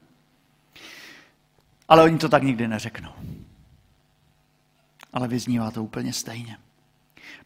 Ale 1.88 2.04
oni 2.04 2.18
to 2.18 2.30
tak 2.30 2.44
nikdy 2.44 2.68
neřeknou. 2.68 3.12
Ale 5.14 5.28
vyznívá 5.28 5.72
to 5.72 5.84
úplně 5.84 6.14
stejně. 6.14 6.58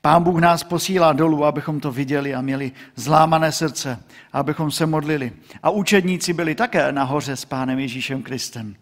Pán 0.01 0.23
Bůh 0.23 0.41
nás 0.41 0.63
posílá 0.63 1.13
dolů, 1.13 1.45
abychom 1.45 1.79
to 1.79 1.91
viděli 1.91 2.35
a 2.35 2.41
měli 2.41 2.71
zlámané 2.95 3.51
srdce, 3.51 4.03
abychom 4.33 4.71
se 4.71 4.85
modlili. 4.85 5.33
A 5.63 5.69
učedníci 5.69 6.33
byli 6.33 6.55
také 6.55 6.91
nahoře 6.91 7.35
s 7.35 7.45
Pánem 7.45 7.79
Ježíšem 7.79 8.23
Kristem. 8.23 8.75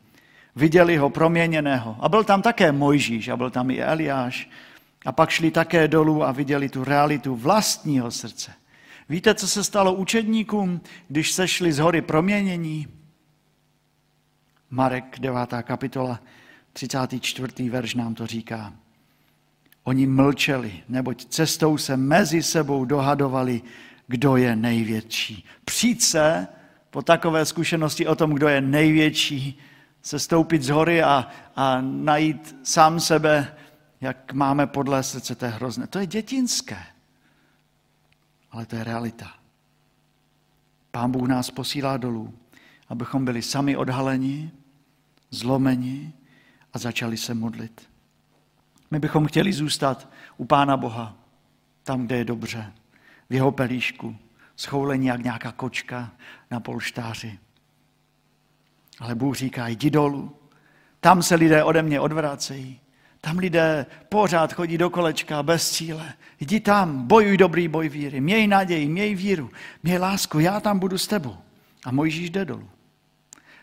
Viděli 0.56 0.98
ho 0.98 1.10
proměněného. 1.10 1.98
A 2.00 2.10
byl 2.10 2.24
tam 2.24 2.42
také 2.42 2.72
Mojžíš, 2.72 3.28
a 3.28 3.38
byl 3.38 3.50
tam 3.50 3.72
i 3.72 3.82
Eliáš. 3.82 4.50
A 5.06 5.12
pak 5.12 5.30
šli 5.30 5.52
také 5.52 5.88
dolů 5.88 6.24
a 6.24 6.32
viděli 6.32 6.70
tu 6.70 6.84
realitu 6.84 7.36
vlastního 7.36 8.12
srdce. 8.12 8.52
Víte, 9.10 9.36
co 9.36 9.48
se 9.48 9.64
stalo 9.64 9.94
učedníkům, 9.94 10.82
když 11.08 11.32
sešli 11.32 11.74
z 11.74 11.80
hory 11.80 12.02
proměnění? 12.02 12.88
Marek 14.70 15.20
9. 15.20 15.40
kapitola, 15.62 16.20
34. 16.74 17.70
verš 17.70 17.96
nám 17.96 18.16
to 18.16 18.28
říká. 18.28 18.74
Oni 19.90 20.08
mlčeli, 20.08 20.84
neboť 20.90 21.26
cestou 21.26 21.78
se 21.78 21.98
mezi 21.98 22.44
sebou 22.44 22.86
dohadovali, 22.86 23.62
kdo 24.08 24.36
je 24.36 24.56
největší. 24.56 25.46
Přijít 25.66 26.04
se 26.04 26.48
po 26.90 27.02
takové 27.02 27.46
zkušenosti 27.46 28.08
o 28.08 28.16
tom, 28.16 28.34
kdo 28.34 28.48
je 28.48 28.62
největší, 28.62 29.60
se 30.02 30.20
stoupit 30.20 30.64
z 30.64 30.70
hory 30.70 31.04
a, 31.04 31.28
a 31.56 31.82
najít 31.82 32.56
sám 32.64 33.00
sebe, 33.00 33.58
jak 34.02 34.34
máme 34.34 34.68
podle 34.68 35.04
srdce, 35.04 35.36
to 35.36 35.46
je 35.46 35.52
hrozné. 35.52 35.88
To 35.88 36.00
je 36.00 36.06
dětinské, 36.06 36.84
ale 38.52 38.66
to 38.66 38.76
je 38.76 38.84
realita. 38.84 39.34
Pán 40.92 41.12
Bůh 41.12 41.28
nás 41.28 41.52
posílá 41.52 41.98
dolů, 41.98 42.34
abychom 42.90 43.26
byli 43.26 43.42
sami 43.42 43.78
odhaleni, 43.78 44.52
zlomeni 45.32 46.14
a 46.74 46.80
začali 46.80 47.18
se 47.18 47.34
modlit. 47.34 47.89
My 48.92 49.00
bychom 49.00 49.26
chtěli 49.26 49.54
zůstat 49.54 50.10
u 50.38 50.46
Pána 50.46 50.78
Boha, 50.78 51.16
tam, 51.84 52.06
kde 52.06 52.18
je 52.18 52.26
dobře, 52.26 52.74
v 53.30 53.34
jeho 53.34 53.52
pelíšku, 53.52 54.16
schoulení 54.56 55.06
jak 55.08 55.24
nějaká 55.24 55.52
kočka 55.52 56.12
na 56.52 56.60
polštáři. 56.60 57.40
Ale 59.00 59.16
Bůh 59.16 59.36
říká, 59.36 59.68
jdi 59.68 59.90
dolů, 59.90 60.36
tam 61.00 61.24
se 61.24 61.36
lidé 61.36 61.64
ode 61.64 61.82
mě 61.82 62.00
odvracejí, 62.00 62.80
tam 63.22 63.38
lidé 63.38 63.86
pořád 64.10 64.54
chodí 64.54 64.78
do 64.78 64.90
kolečka 64.90 65.44
bez 65.44 65.72
cíle. 65.72 66.14
Jdi 66.40 66.60
tam, 66.60 67.08
bojuj 67.08 67.38
dobrý 67.38 67.68
boj 67.68 67.90
víry, 67.90 68.22
měj 68.22 68.48
naději, 68.48 68.90
měj 68.90 69.16
víru, 69.16 69.50
měj 69.84 69.98
lásku, 69.98 70.40
já 70.40 70.60
tam 70.60 70.80
budu 70.80 70.98
s 70.98 71.08
tebou. 71.08 71.38
A 71.86 71.92
Mojžíš 71.92 72.30
jde 72.30 72.46
dolů. 72.46 72.70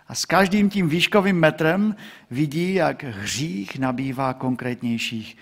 A 0.08 0.14
s 0.14 0.24
každým 0.24 0.70
tím 0.70 0.88
výškovým 0.88 1.36
metrem 1.36 1.96
vidí, 2.30 2.74
jak 2.74 3.02
hřích 3.02 3.78
nabývá 3.78 4.34
konkrétnějších 4.34 5.36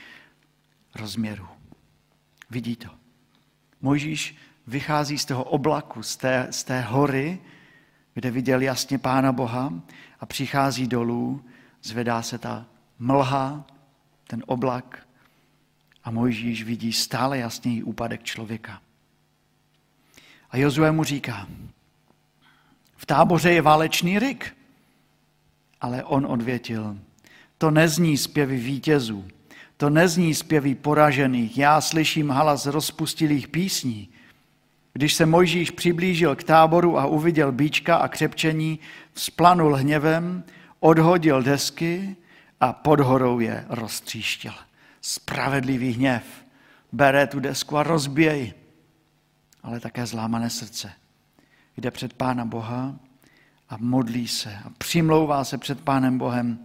rozměrů. 0.94 1.46
Vidí 2.50 2.76
to. 2.76 2.88
Mojžíš 3.80 4.36
vychází 4.66 5.18
z 5.18 5.24
toho 5.24 5.44
oblaku, 5.44 6.02
z 6.02 6.16
té, 6.16 6.46
z 6.50 6.64
té 6.64 6.80
hory, 6.80 7.38
kde 8.14 8.30
viděl 8.30 8.60
jasně 8.60 8.98
Pána 8.98 9.32
Boha 9.32 9.72
a 10.20 10.26
přichází 10.26 10.86
dolů, 10.86 11.44
zvedá 11.82 12.22
se 12.22 12.38
ta 12.38 12.66
mlha, 12.98 13.66
ten 14.26 14.42
oblak 14.46 15.08
a 16.04 16.10
Mojžíš 16.10 16.62
vidí 16.62 16.92
stále 16.92 17.38
jasněji 17.38 17.82
úpadek 17.82 18.22
člověka. 18.22 18.82
A 20.50 20.56
Jozue 20.56 20.92
mu 20.92 21.04
říká, 21.04 21.46
v 22.96 23.06
táboře 23.06 23.52
je 23.52 23.62
válečný 23.62 24.18
ryk. 24.18 24.56
Ale 25.80 26.04
on 26.04 26.26
odvětil, 26.26 26.96
to 27.58 27.70
nezní 27.70 28.16
zpěvy 28.16 28.56
vítězů, 28.56 29.24
to 29.76 29.90
nezní 29.90 30.34
zpěvy 30.34 30.74
poražených, 30.74 31.58
já 31.58 31.80
slyším 31.80 32.30
halas 32.30 32.66
rozpustilých 32.66 33.48
písní. 33.48 34.08
Když 34.92 35.14
se 35.14 35.26
Mojžíš 35.26 35.70
přiblížil 35.70 36.36
k 36.36 36.44
táboru 36.44 36.98
a 36.98 37.06
uviděl 37.06 37.52
bíčka 37.52 37.96
a 37.96 38.08
křepčení, 38.08 38.78
vzplanul 39.12 39.74
hněvem, 39.74 40.44
odhodil 40.80 41.42
desky 41.42 42.16
a 42.60 42.72
pod 42.72 43.00
horou 43.00 43.40
je 43.40 43.64
roztříštil. 43.68 44.52
Spravedlivý 45.00 45.92
hněv 45.92 46.24
bere 46.92 47.26
tu 47.26 47.40
desku 47.40 47.76
a 47.76 47.82
rozběj, 47.82 48.54
ale 49.62 49.80
také 49.80 50.06
zlámané 50.06 50.50
srdce 50.50 50.92
jde 51.76 51.90
před 51.90 52.12
Pána 52.12 52.44
Boha 52.44 52.94
a 53.68 53.76
modlí 53.80 54.28
se 54.28 54.58
a 54.64 54.70
přimlouvá 54.78 55.44
se 55.44 55.58
před 55.58 55.80
Pánem 55.80 56.18
Bohem 56.18 56.58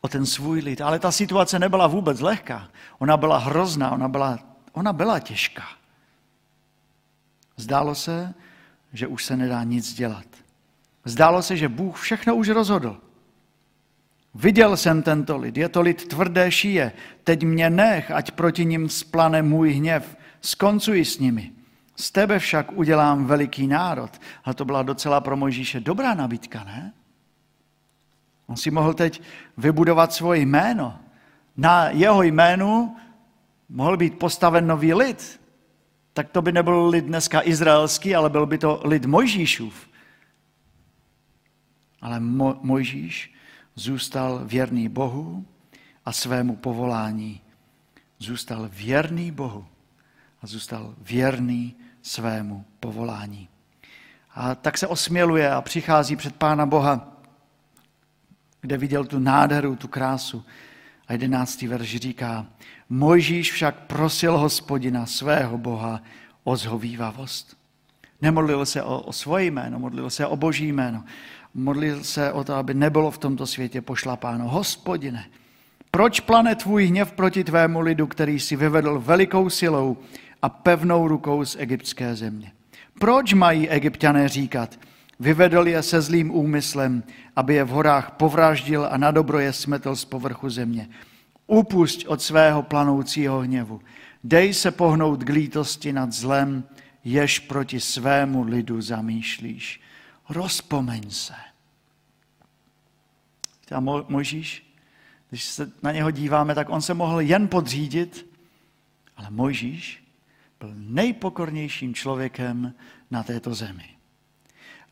o 0.00 0.08
ten 0.08 0.26
svůj 0.26 0.60
lid. 0.60 0.80
Ale 0.80 0.98
ta 0.98 1.12
situace 1.12 1.58
nebyla 1.58 1.86
vůbec 1.86 2.20
lehká. 2.20 2.68
Ona 2.98 3.16
byla 3.16 3.38
hrozná, 3.38 3.90
ona 3.90 4.08
byla, 4.08 4.38
ona 4.72 4.92
byla 4.92 5.18
těžká. 5.18 5.64
Zdálo 7.56 7.94
se, 7.94 8.34
že 8.92 9.06
už 9.06 9.24
se 9.24 9.36
nedá 9.36 9.64
nic 9.64 9.94
dělat. 9.94 10.26
Zdálo 11.04 11.42
se, 11.42 11.56
že 11.56 11.68
Bůh 11.68 12.00
všechno 12.00 12.36
už 12.36 12.48
rozhodl. 12.48 13.00
Viděl 14.34 14.76
jsem 14.76 15.02
tento 15.02 15.38
lid, 15.38 15.56
je 15.56 15.68
to 15.68 15.80
lid 15.80 16.08
tvrdé 16.08 16.50
šíje, 16.50 16.92
teď 17.24 17.42
mě 17.42 17.70
nech, 17.70 18.10
ať 18.10 18.30
proti 18.30 18.64
ním 18.64 18.88
splane 18.88 19.42
můj 19.42 19.72
hněv, 19.72 20.16
skoncuji 20.40 21.04
s 21.04 21.18
nimi. 21.18 21.52
Z 21.96 22.10
tebe 22.10 22.38
však 22.38 22.72
udělám 22.72 23.24
veliký 23.24 23.66
národ. 23.66 24.20
A 24.44 24.54
to 24.54 24.64
byla 24.64 24.82
docela 24.82 25.20
pro 25.20 25.36
Mojžíše 25.36 25.80
dobrá 25.80 26.14
nabídka, 26.14 26.64
ne? 26.64 26.92
On 28.46 28.56
si 28.56 28.70
mohl 28.70 28.94
teď 28.94 29.22
vybudovat 29.56 30.12
svoje 30.12 30.40
jméno. 30.40 30.98
Na 31.56 31.90
jeho 31.90 32.22
jménu 32.22 32.96
mohl 33.68 33.96
být 33.96 34.18
postaven 34.18 34.66
nový 34.66 34.94
lid. 34.94 35.40
Tak 36.12 36.30
to 36.30 36.42
by 36.42 36.52
nebyl 36.52 36.88
lid 36.88 37.04
dneska 37.04 37.40
izraelský, 37.42 38.14
ale 38.14 38.30
byl 38.30 38.46
by 38.46 38.58
to 38.58 38.82
lid 38.84 39.04
Mojžíšův. 39.04 39.88
Ale 42.00 42.20
Mo- 42.20 42.58
Mojžíš 42.62 43.34
zůstal 43.74 44.40
věrný 44.44 44.88
Bohu 44.88 45.46
a 46.04 46.12
svému 46.12 46.56
povolání. 46.56 47.40
Zůstal 48.18 48.68
věrný 48.72 49.30
Bohu 49.30 49.66
a 50.42 50.46
zůstal 50.46 50.94
věrný 50.98 51.74
svému 52.02 52.64
povolání. 52.80 53.48
A 54.34 54.54
tak 54.54 54.78
se 54.78 54.86
osměluje 54.86 55.50
a 55.50 55.60
přichází 55.60 56.16
před 56.16 56.36
Pána 56.36 56.66
Boha, 56.66 57.16
kde 58.60 58.76
viděl 58.76 59.04
tu 59.04 59.18
nádheru, 59.18 59.76
tu 59.76 59.88
krásu. 59.88 60.44
A 61.08 61.12
jedenáctý 61.12 61.66
verš 61.66 61.96
říká, 61.96 62.46
Mojžíš 62.88 63.52
však 63.52 63.74
prosil 63.86 64.38
hospodina 64.38 65.06
svého 65.06 65.58
Boha 65.58 66.02
o 66.44 66.56
zhovývavost. 66.56 67.56
Nemodlil 68.22 68.66
se 68.66 68.82
o, 68.82 69.00
o 69.00 69.12
svoje 69.12 69.44
jméno, 69.44 69.78
modlil 69.78 70.10
se 70.10 70.26
o 70.26 70.36
boží 70.36 70.72
jméno. 70.72 71.04
Modlil 71.54 72.04
se 72.04 72.32
o 72.32 72.44
to, 72.44 72.54
aby 72.54 72.74
nebylo 72.74 73.10
v 73.10 73.18
tomto 73.18 73.46
světě 73.46 73.80
pošlapáno. 73.80 74.48
Hospodine, 74.48 75.26
proč 75.90 76.20
plane 76.20 76.54
tvůj 76.54 76.86
hněv 76.86 77.12
proti 77.12 77.44
tvému 77.44 77.80
lidu, 77.80 78.06
který 78.06 78.40
si 78.40 78.56
vyvedl 78.56 79.00
velikou 79.00 79.50
silou 79.50 79.96
a 80.42 80.48
pevnou 80.48 81.08
rukou 81.08 81.44
z 81.44 81.56
egyptské 81.58 82.16
země? 82.16 82.52
Proč 82.98 83.32
mají 83.32 83.68
egyptiané 83.68 84.28
říkat, 84.28 84.78
vyvedl 85.20 85.68
je 85.68 85.82
se 85.82 86.00
zlým 86.00 86.30
úmyslem, 86.30 87.02
aby 87.36 87.54
je 87.54 87.64
v 87.64 87.68
horách 87.68 88.10
povraždil 88.10 88.88
a 88.90 88.96
na 88.96 89.10
dobro 89.10 89.38
je 89.38 89.52
smetl 89.52 89.96
z 89.96 90.04
povrchu 90.04 90.50
země? 90.50 90.88
Upusť 91.46 92.06
od 92.06 92.22
svého 92.22 92.62
planoucího 92.62 93.40
hněvu. 93.40 93.80
Dej 94.24 94.54
se 94.54 94.70
pohnout 94.70 95.24
k 95.24 95.28
lítosti 95.28 95.92
nad 95.92 96.12
zlem, 96.12 96.64
jež 97.04 97.38
proti 97.38 97.80
svému 97.80 98.42
lidu 98.42 98.80
zamýšlíš. 98.80 99.80
Rozpomeň 100.28 101.10
se. 101.10 101.34
A 103.74 103.80
Mojžíš, 104.08 104.74
když 105.30 105.44
se 105.44 105.72
na 105.82 105.92
něho 105.92 106.10
díváme, 106.10 106.54
tak 106.54 106.70
on 106.70 106.82
se 106.82 106.94
mohl 106.94 107.20
jen 107.20 107.48
podřídit, 107.48 108.26
ale 109.16 109.30
Mojžíš 109.30 109.99
byl 110.60 110.72
nejpokornějším 110.74 111.94
člověkem 111.94 112.74
na 113.10 113.22
této 113.22 113.54
zemi. 113.54 113.88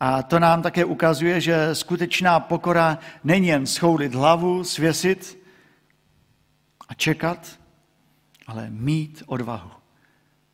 A 0.01 0.23
to 0.23 0.39
nám 0.39 0.63
také 0.63 0.85
ukazuje, 0.85 1.41
že 1.41 1.75
skutečná 1.75 2.41
pokora 2.41 2.99
není 3.25 3.49
jen 3.49 3.67
schoulit 3.67 4.15
hlavu, 4.15 4.65
svěsit 4.65 5.39
a 6.89 6.95
čekat, 6.95 7.61
ale 8.47 8.71
mít 8.71 9.23
odvahu 9.27 9.71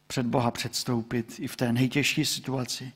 před 0.06 0.26
Boha 0.26 0.50
předstoupit 0.50 1.34
i 1.38 1.48
v 1.48 1.56
té 1.56 1.72
nejtěžší 1.72 2.24
situaci, 2.24 2.92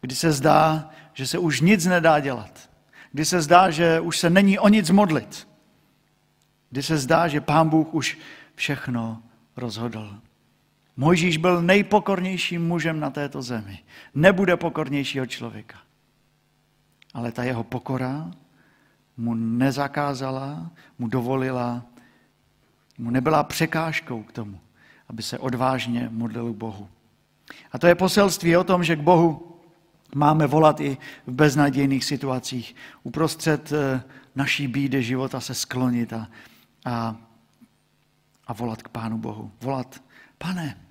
kdy 0.00 0.14
se 0.14 0.32
zdá, 0.32 0.90
že 1.14 1.26
se 1.26 1.38
už 1.38 1.60
nic 1.60 1.86
nedá 1.86 2.20
dělat, 2.20 2.70
kdy 3.12 3.24
se 3.24 3.42
zdá, 3.42 3.70
že 3.70 4.00
už 4.00 4.18
se 4.18 4.30
není 4.30 4.58
o 4.58 4.68
nic 4.68 4.90
modlit, 4.90 5.48
kdy 6.70 6.82
se 6.82 6.98
zdá, 6.98 7.28
že 7.28 7.40
Pán 7.40 7.68
Bůh 7.68 7.94
už 7.94 8.18
všechno 8.54 9.22
rozhodl. 9.56 10.20
Mojžíš 10.96 11.36
byl 11.36 11.62
nejpokornějším 11.62 12.66
mužem 12.66 13.00
na 13.00 13.10
této 13.10 13.42
zemi. 13.42 13.78
Nebude 14.14 14.56
pokornějšího 14.56 15.26
člověka. 15.26 15.78
Ale 17.14 17.32
ta 17.32 17.44
jeho 17.44 17.64
pokora 17.64 18.30
mu 19.16 19.34
nezakázala, 19.34 20.70
mu 20.98 21.08
dovolila, 21.08 21.84
mu 22.98 23.10
nebyla 23.10 23.44
překážkou 23.44 24.22
k 24.22 24.32
tomu, 24.32 24.60
aby 25.08 25.22
se 25.22 25.38
odvážně 25.38 26.08
modlil 26.12 26.52
k 26.52 26.56
Bohu. 26.56 26.88
A 27.72 27.78
to 27.78 27.86
je 27.86 27.94
poselství 27.94 28.56
o 28.56 28.64
tom, 28.64 28.84
že 28.84 28.96
k 28.96 29.00
Bohu 29.00 29.60
máme 30.14 30.46
volat 30.46 30.80
i 30.80 30.98
v 31.26 31.32
beznadějných 31.32 32.04
situacích. 32.04 32.76
Uprostřed 33.02 33.72
eh, 33.72 34.02
naší 34.34 34.68
bídy 34.68 35.02
života 35.02 35.40
se 35.40 35.54
sklonit 35.54 36.12
a, 36.12 36.28
a, 36.84 37.16
a 38.46 38.52
volat 38.52 38.82
k 38.82 38.88
Pánu 38.88 39.18
Bohu. 39.18 39.52
Volat, 39.60 40.02
pane, 40.38 40.85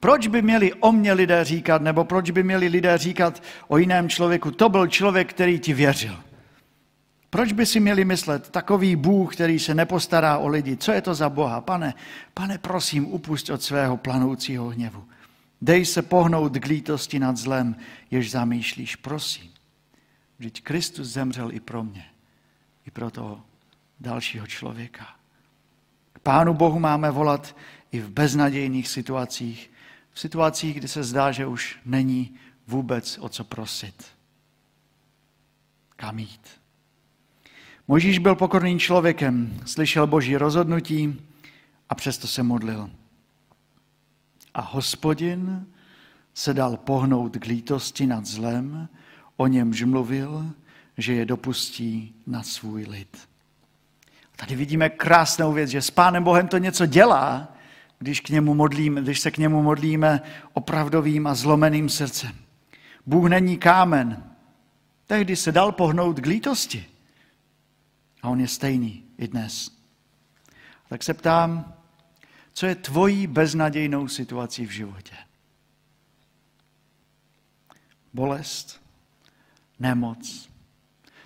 proč 0.00 0.26
by 0.26 0.42
měli 0.42 0.72
o 0.74 0.92
mě 0.92 1.12
lidé 1.12 1.44
říkat, 1.44 1.82
nebo 1.82 2.04
proč 2.04 2.30
by 2.30 2.42
měli 2.42 2.68
lidé 2.68 2.98
říkat 2.98 3.42
o 3.68 3.78
jiném 3.78 4.08
člověku, 4.08 4.50
to 4.50 4.68
byl 4.68 4.86
člověk, 4.86 5.30
který 5.30 5.58
ti 5.58 5.72
věřil. 5.72 6.16
Proč 7.30 7.52
by 7.52 7.66
si 7.66 7.80
měli 7.80 8.04
myslet, 8.04 8.50
takový 8.50 8.96
Bůh, 8.96 9.34
který 9.34 9.58
se 9.58 9.74
nepostará 9.74 10.38
o 10.38 10.48
lidi, 10.48 10.76
co 10.76 10.92
je 10.92 11.02
to 11.02 11.14
za 11.14 11.28
Boha? 11.28 11.60
Pane, 11.60 11.94
pane, 12.34 12.58
prosím, 12.58 13.12
upust 13.12 13.50
od 13.50 13.62
svého 13.62 13.96
planoucího 13.96 14.68
hněvu. 14.68 15.04
Dej 15.62 15.84
se 15.84 16.02
pohnout 16.02 16.58
k 16.58 16.66
lítosti 16.66 17.18
nad 17.18 17.36
zlem, 17.36 17.76
jež 18.10 18.30
zamýšlíš, 18.30 18.96
prosím. 18.96 19.50
Vždyť 20.38 20.62
Kristus 20.62 21.08
zemřel 21.08 21.52
i 21.52 21.60
pro 21.60 21.84
mě, 21.84 22.04
i 22.86 22.90
pro 22.90 23.10
toho 23.10 23.40
dalšího 24.00 24.46
člověka. 24.46 25.06
K 26.12 26.18
Pánu 26.18 26.54
Bohu 26.54 26.78
máme 26.78 27.10
volat 27.10 27.56
i 27.92 28.00
v 28.00 28.10
beznadějných 28.10 28.88
situacích, 28.88 29.69
v 30.12 30.20
situacích, 30.20 30.76
kdy 30.76 30.88
se 30.88 31.04
zdá, 31.04 31.32
že 31.32 31.46
už 31.46 31.78
není 31.84 32.34
vůbec 32.66 33.18
o 33.20 33.28
co 33.28 33.44
prosit. 33.44 34.04
Kam 35.96 36.18
jít? 36.18 36.48
Možíš 37.88 38.18
byl 38.18 38.34
pokorným 38.34 38.78
člověkem, 38.78 39.60
slyšel 39.66 40.06
boží 40.06 40.36
rozhodnutí 40.36 41.20
a 41.88 41.94
přesto 41.94 42.26
se 42.26 42.42
modlil. 42.42 42.90
A 44.54 44.60
hospodin 44.60 45.66
se 46.34 46.54
dal 46.54 46.76
pohnout 46.76 47.36
k 47.36 47.44
lítosti 47.44 48.06
nad 48.06 48.26
zlem, 48.26 48.88
o 49.36 49.46
němž 49.46 49.82
mluvil, 49.82 50.46
že 50.98 51.12
je 51.14 51.24
dopustí 51.26 52.14
na 52.26 52.42
svůj 52.42 52.84
lid. 52.84 53.28
Tady 54.36 54.56
vidíme 54.56 54.88
krásnou 54.88 55.52
věc, 55.52 55.70
že 55.70 55.82
s 55.82 55.90
Pánem 55.90 56.24
Bohem 56.24 56.48
to 56.48 56.58
něco 56.58 56.86
dělá, 56.86 57.48
když, 58.00 58.20
k 58.20 58.28
němu 58.28 58.54
modlíme, 58.54 59.02
když 59.02 59.20
se 59.20 59.30
k 59.30 59.38
němu 59.38 59.62
modlíme 59.62 60.20
opravdovým 60.52 61.26
a 61.26 61.34
zlomeným 61.34 61.88
srdcem. 61.88 62.36
Bůh 63.06 63.28
není 63.28 63.58
kámen. 63.58 64.24
Tehdy 65.06 65.36
se 65.36 65.52
dal 65.52 65.72
pohnout 65.72 66.20
k 66.20 66.26
lítosti. 66.26 66.86
A 68.22 68.28
on 68.28 68.40
je 68.40 68.48
stejný 68.48 69.04
i 69.18 69.28
dnes. 69.28 69.70
Tak 70.88 71.02
se 71.02 71.14
ptám, 71.14 71.74
co 72.52 72.66
je 72.66 72.74
tvojí 72.74 73.26
beznadějnou 73.26 74.08
situací 74.08 74.66
v 74.66 74.70
životě? 74.70 75.14
Bolest, 78.14 78.82
nemoc, 79.78 80.50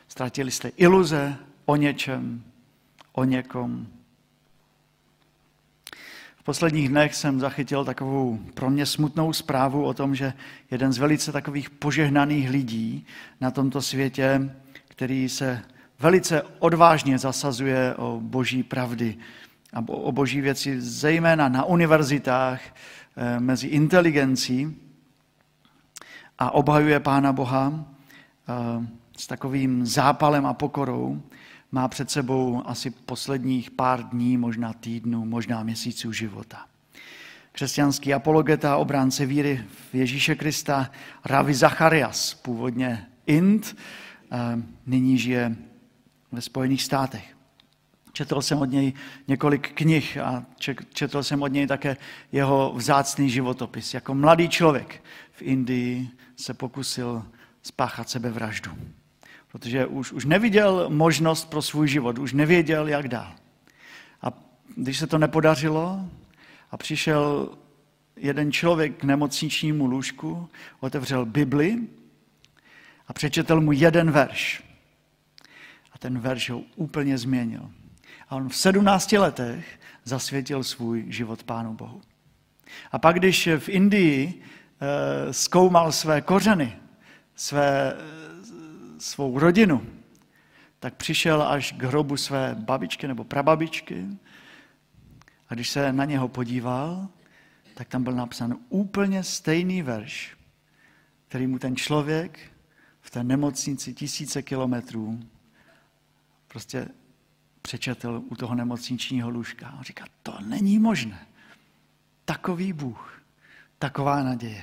ztratili 0.09 0.51
jste 0.51 0.69
iluze 0.69 1.37
o 1.65 1.77
něčem, 1.77 2.45
o 3.13 3.25
někom. 3.25 3.87
Posledních 6.45 6.89
dnech 6.89 7.15
jsem 7.15 7.41
zachytil 7.41 7.85
takovou 7.85 8.39
pro 8.55 8.71
mě 8.71 8.87
smutnou 8.87 9.33
zprávu 9.33 9.85
o 9.85 9.95
tom, 9.95 10.15
že 10.15 10.33
jeden 10.71 10.93
z 10.93 10.99
velice 10.99 11.33
takových 11.33 11.71
požehnaných 11.71 12.51
lidí 12.51 13.07
na 13.41 13.51
tomto 13.51 13.83
světě, 13.83 14.51
který 14.89 15.29
se 15.29 15.63
velice 16.01 16.43
odvážně 16.59 17.19
zasazuje 17.19 17.95
o 17.95 18.21
boží 18.23 18.63
pravdy 18.63 19.17
a 19.73 19.85
o 19.89 20.13
boží 20.13 20.41
věci, 20.41 20.81
zejména 20.81 21.49
na 21.49 21.65
univerzitách, 21.65 22.61
eh, 23.17 23.41
mezi 23.41 23.67
inteligencí 23.67 24.77
a 26.39 26.51
obhajuje 26.51 27.01
Pána 27.01 27.33
Boha 27.33 27.85
eh, 28.49 28.87
s 29.17 29.27
takovým 29.27 29.87
zápalem 29.87 30.47
a 30.47 30.55
pokorou. 30.55 31.23
Má 31.75 31.89
před 31.89 32.11
sebou 32.11 32.63
asi 32.65 32.91
posledních 32.91 33.71
pár 33.71 34.09
dní, 34.09 34.37
možná 34.37 34.73
týdnů, 34.73 35.25
možná 35.25 35.63
měsíců 35.63 36.13
života. 36.13 36.67
Křesťanský 37.53 38.15
apologeta, 38.15 38.77
obránce 38.77 39.27
víry 39.27 39.65
v 39.91 39.95
Ježíše 39.95 40.35
Krista, 40.35 40.91
Ravi 41.25 41.55
Zacharias, 41.55 42.35
původně 42.35 43.07
Ind, 43.27 43.77
nyní 44.87 45.19
žije 45.19 45.57
ve 46.33 46.41
Spojených 46.41 46.83
státech. 46.83 47.37
Četl 48.13 48.43
jsem 48.43 48.59
od 48.59 48.71
něj 48.71 48.93
několik 49.29 49.73
knih 49.73 50.19
a 50.19 50.45
četl 50.93 51.23
jsem 51.23 51.43
od 51.43 51.53
něj 51.53 51.67
také 51.67 51.97
jeho 52.33 52.73
vzácný 52.77 53.31
životopis. 53.31 53.95
Jako 53.95 54.15
mladý 54.15 54.49
člověk 54.49 55.05
v 55.33 55.43
Indii 55.43 56.09
se 56.37 56.55
pokusil 56.55 57.27
spáchat 57.63 58.09
sebevraždu, 58.09 58.71
protože 59.55 59.87
už, 59.87 60.13
už 60.13 60.25
neviděl 60.25 60.87
možnost 60.89 61.51
pro 61.51 61.63
svůj 61.63 61.89
život, 61.89 62.19
už 62.19 62.33
nevěděl, 62.33 62.89
jak 62.89 63.09
dál. 63.09 63.33
A 64.23 64.33
když 64.77 64.99
se 64.99 65.07
to 65.07 65.19
nepodařilo 65.19 66.09
a 66.71 66.77
přišel 66.77 67.49
jeden 68.17 68.53
člověk 68.53 68.97
k 68.97 69.05
nemocničnímu 69.05 69.87
lůžku, 69.87 70.49
otevřel 70.81 71.27
Bibli 71.27 71.79
a 73.09 73.13
přečetl 73.13 73.61
mu 73.61 73.73
jeden 73.73 74.11
verš 74.11 74.65
ten 76.05 76.19
verš 76.19 76.51
ho 76.51 76.63
úplně 76.77 77.19
změnil. 77.19 77.71
A 78.29 78.37
on 78.37 78.49
v 78.49 78.57
17 78.57 79.13
letech 79.13 79.81
zasvětil 80.05 80.65
svůj 80.65 81.05
život 81.09 81.43
Pánu 81.43 81.75
Bohu. 81.75 82.01
A 82.93 82.99
pak, 82.99 83.17
když 83.17 83.49
v 83.59 83.69
Indii 83.69 84.35
e, 84.35 85.33
zkoumal 85.33 85.93
své 85.93 86.21
kořeny, 86.21 86.77
své, 87.37 87.97
svou 89.05 89.39
rodinu, 89.39 89.87
tak 90.81 90.95
přišel 90.95 91.43
až 91.43 91.73
k 91.73 91.83
hrobu 91.83 92.17
své 92.17 92.55
babičky 92.55 93.09
nebo 93.09 93.25
prababičky 93.25 94.07
a 95.49 95.55
když 95.55 95.71
se 95.71 95.93
na 95.93 96.05
něho 96.05 96.29
podíval, 96.29 97.09
tak 97.75 97.89
tam 97.89 98.05
byl 98.05 98.13
napsán 98.13 98.57
úplně 98.69 99.23
stejný 99.23 99.83
verš, 99.83 100.37
který 101.29 101.47
mu 101.47 101.59
ten 101.59 101.77
člověk 101.77 102.39
v 103.01 103.11
té 103.11 103.25
nemocnici 103.25 103.95
tisíce 103.95 104.43
kilometrů 104.43 105.21
prostě 106.49 106.89
přečetl 107.63 108.23
u 108.31 108.37
toho 108.37 108.55
nemocničního 108.55 109.31
lůžka. 109.31 109.69
A 109.69 109.83
říká, 109.83 110.05
to 110.23 110.39
není 110.41 110.79
možné. 110.79 111.27
Takový 112.25 112.73
Bůh, 112.73 113.23
taková 113.79 114.23
naděje. 114.23 114.63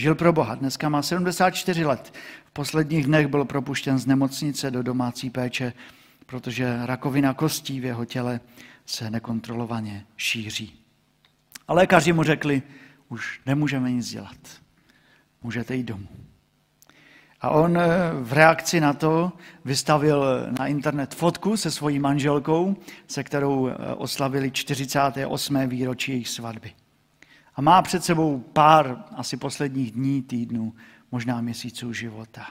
Žil 0.00 0.14
pro 0.14 0.32
Boha, 0.32 0.54
dneska 0.54 0.88
má 0.88 1.02
74 1.02 1.84
let. 1.84 2.14
V 2.44 2.50
posledních 2.50 3.06
dnech 3.06 3.26
byl 3.26 3.44
propuštěn 3.44 3.98
z 3.98 4.06
nemocnice 4.06 4.70
do 4.70 4.82
domácí 4.82 5.30
péče, 5.30 5.72
protože 6.26 6.86
rakovina 6.86 7.34
kostí 7.34 7.80
v 7.80 7.84
jeho 7.84 8.04
těle 8.04 8.40
se 8.86 9.10
nekontrolovaně 9.10 10.06
šíří. 10.16 10.74
A 11.68 11.74
lékaři 11.74 12.12
mu 12.12 12.22
řekli, 12.22 12.62
už 13.08 13.40
nemůžeme 13.46 13.92
nic 13.92 14.10
dělat. 14.10 14.36
Můžete 15.42 15.76
jít 15.76 15.86
domů. 15.86 16.08
A 17.40 17.50
on 17.50 17.78
eh, 17.78 17.88
v 18.20 18.32
reakci 18.32 18.80
na 18.80 18.92
to 18.92 19.32
vystavil 19.64 20.46
na 20.58 20.66
internet 20.66 21.14
fotku 21.14 21.56
se 21.56 21.70
svojí 21.70 21.98
manželkou, 21.98 22.76
se 23.06 23.24
kterou 23.24 23.68
eh, 23.68 23.74
oslavili 23.94 24.50
48. 24.50 25.68
výročí 25.68 26.12
jejich 26.12 26.28
svatby. 26.28 26.72
A 27.54 27.60
má 27.60 27.82
před 27.82 28.04
sebou 28.04 28.38
pár 28.38 29.04
asi 29.16 29.36
posledních 29.36 29.90
dní, 29.92 30.22
týdnů, 30.22 30.74
možná 31.10 31.40
měsíců 31.40 31.92
života. 31.92 32.46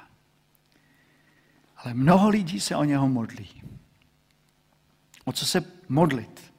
Ale 1.77 1.93
mnoho 1.93 2.29
lidí 2.29 2.59
se 2.59 2.75
o 2.75 2.83
něho 2.83 3.09
modlí. 3.09 3.63
O 5.25 5.31
co 5.31 5.45
se 5.45 5.63
modlit? 5.89 6.53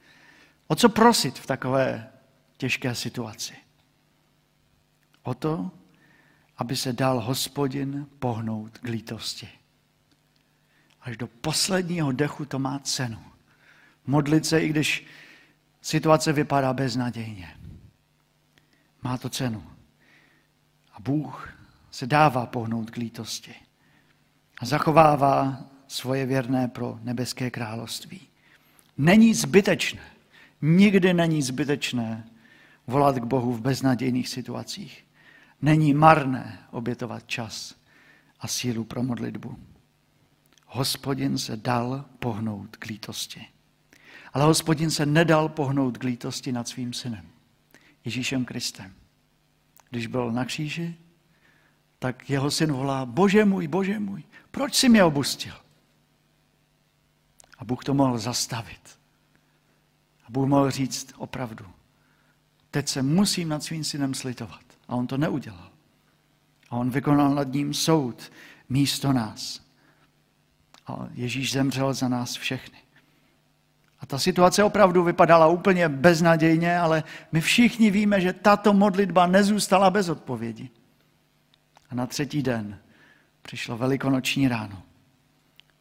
O 0.67 0.75
co 0.75 0.89
prosit 0.89 1.39
v 1.39 1.47
takové 1.47 2.13
těžké 2.57 2.95
situaci? 2.95 3.55
O 5.23 5.35
to, 5.35 5.71
aby 6.57 6.77
se 6.77 6.93
dal 6.93 7.21
hospodin 7.21 8.07
pohnout 8.19 8.79
k 8.79 8.85
lítosti. 8.85 9.49
Až 11.01 11.17
do 11.17 11.27
posledního 11.27 12.13
dechu 12.13 12.45
to 12.45 12.59
má 12.59 12.79
cenu. 12.79 13.19
Modlit 14.07 14.47
se, 14.47 14.61
i 14.61 14.69
když 14.69 15.07
situace 15.81 16.33
vypadá 16.33 16.73
beznadějně. 16.73 17.60
Má 19.03 19.19
to 19.19 19.29
cenu. 19.29 19.63
A 20.93 21.01
Bůh 21.01 21.55
se 21.91 22.07
dává 22.07 22.47
pohnout 22.47 22.91
k 22.91 22.97
lítosti. 22.97 23.55
A 24.61 24.67
zachovává 24.67 25.65
svoje 25.89 26.27
věrné 26.27 26.69
pro 26.69 26.99
nebeské 27.03 27.51
království. 27.51 28.21
Není 28.99 29.35
zbytečné, 29.35 30.03
nikdy 30.63 31.15
není 31.15 31.43
zbytečné 31.43 32.29
volat 32.87 33.17
k 33.17 33.25
Bohu 33.25 33.53
v 33.53 33.61
beznadějných 33.61 34.29
situacích. 34.29 35.05
Není 35.63 35.95
marné 35.95 36.59
obětovat 36.71 37.27
čas 37.27 37.75
a 38.41 38.49
sílu 38.49 38.85
pro 38.85 39.03
modlitbu. 39.03 39.59
Hospodin 40.67 41.39
se 41.39 41.57
dal 41.57 42.05
pohnout 42.19 42.77
k 42.77 42.85
lítosti. 42.85 43.47
Ale 44.33 44.45
hospodin 44.45 44.91
se 44.91 45.07
nedal 45.07 45.49
pohnout 45.49 45.99
k 45.99 46.05
lítosti 46.05 46.53
nad 46.53 46.69
svým 46.69 46.93
synem, 46.93 47.27
Ježíšem 48.05 48.45
Kristem. 48.45 48.95
Když 49.91 50.07
byl 50.07 50.33
na 50.33 50.45
kříži, 50.45 50.97
tak 51.99 52.31
jeho 52.31 52.51
syn 52.51 52.73
volá, 52.73 53.07
bože 53.07 53.45
můj, 53.45 53.69
bože 53.69 53.99
můj, 53.99 54.25
proč 54.51 54.75
jsi 54.75 54.89
mě 54.89 55.05
obustil? 55.05 55.55
A 57.59 57.65
Bůh 57.65 57.85
to 57.85 57.95
mohl 57.95 58.19
zastavit. 58.19 58.99
A 60.27 60.31
Bůh 60.31 60.49
mohl 60.49 60.71
říct 60.71 61.13
opravdu, 61.17 61.67
teď 62.71 62.89
se 62.89 63.03
musím 63.03 63.49
nad 63.49 63.63
svým 63.63 63.85
synem 63.85 64.15
slitovat. 64.15 64.65
A 64.89 64.95
on 64.95 65.07
to 65.07 65.19
neudělal. 65.19 65.71
A 66.71 66.77
on 66.77 66.91
vykonal 66.91 67.35
nad 67.35 67.53
ním 67.53 67.75
soud 67.75 68.33
místo 68.69 69.13
nás. 69.13 69.61
A 70.87 71.09
Ježíš 71.13 71.53
zemřel 71.53 71.95
za 71.95 72.09
nás 72.09 72.35
všechny. 72.37 72.79
Ta 74.11 74.19
situace 74.19 74.65
opravdu 74.65 75.03
vypadala 75.03 75.47
úplně 75.47 75.89
beznadějně, 75.89 76.79
ale 76.79 77.05
my 77.33 77.41
všichni 77.41 77.91
víme, 77.91 78.21
že 78.21 78.33
tato 78.33 78.73
modlitba 78.73 79.27
nezůstala 79.27 79.91
bez 79.91 80.09
odpovědi. 80.09 80.71
A 81.91 81.95
na 81.95 82.07
třetí 82.07 82.43
den 82.43 82.79
přišlo 83.43 83.77
velikonoční 83.77 84.49
ráno. 84.49 84.83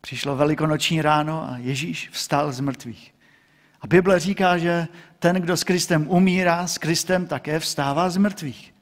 Přišlo 0.01 0.35
velikonoční 0.35 1.01
ráno 1.01 1.49
a 1.49 1.57
Ježíš 1.57 2.09
vstal 2.09 2.51
z 2.51 2.59
mrtvých. 2.59 3.15
A 3.81 3.87
Bible 3.87 4.19
říká, 4.19 4.57
že 4.57 4.87
ten, 5.19 5.35
kdo 5.35 5.57
s 5.57 5.63
Kristem 5.63 6.05
umírá, 6.09 6.67
s 6.67 6.77
Kristem 6.77 7.27
také 7.27 7.59
vstává 7.59 8.09
z 8.09 8.17
mrtvých. 8.17 8.73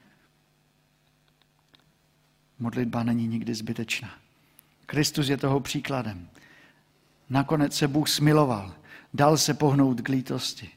Modlitba 2.58 3.02
není 3.02 3.26
nikdy 3.26 3.54
zbytečná. 3.54 4.10
Kristus 4.86 5.28
je 5.28 5.36
toho 5.36 5.60
příkladem. 5.60 6.28
Nakonec 7.30 7.76
se 7.76 7.88
Bůh 7.88 8.08
smiloval, 8.08 8.74
dal 9.14 9.36
se 9.36 9.54
pohnout 9.54 10.00
k 10.00 10.08
lítosti. 10.08 10.70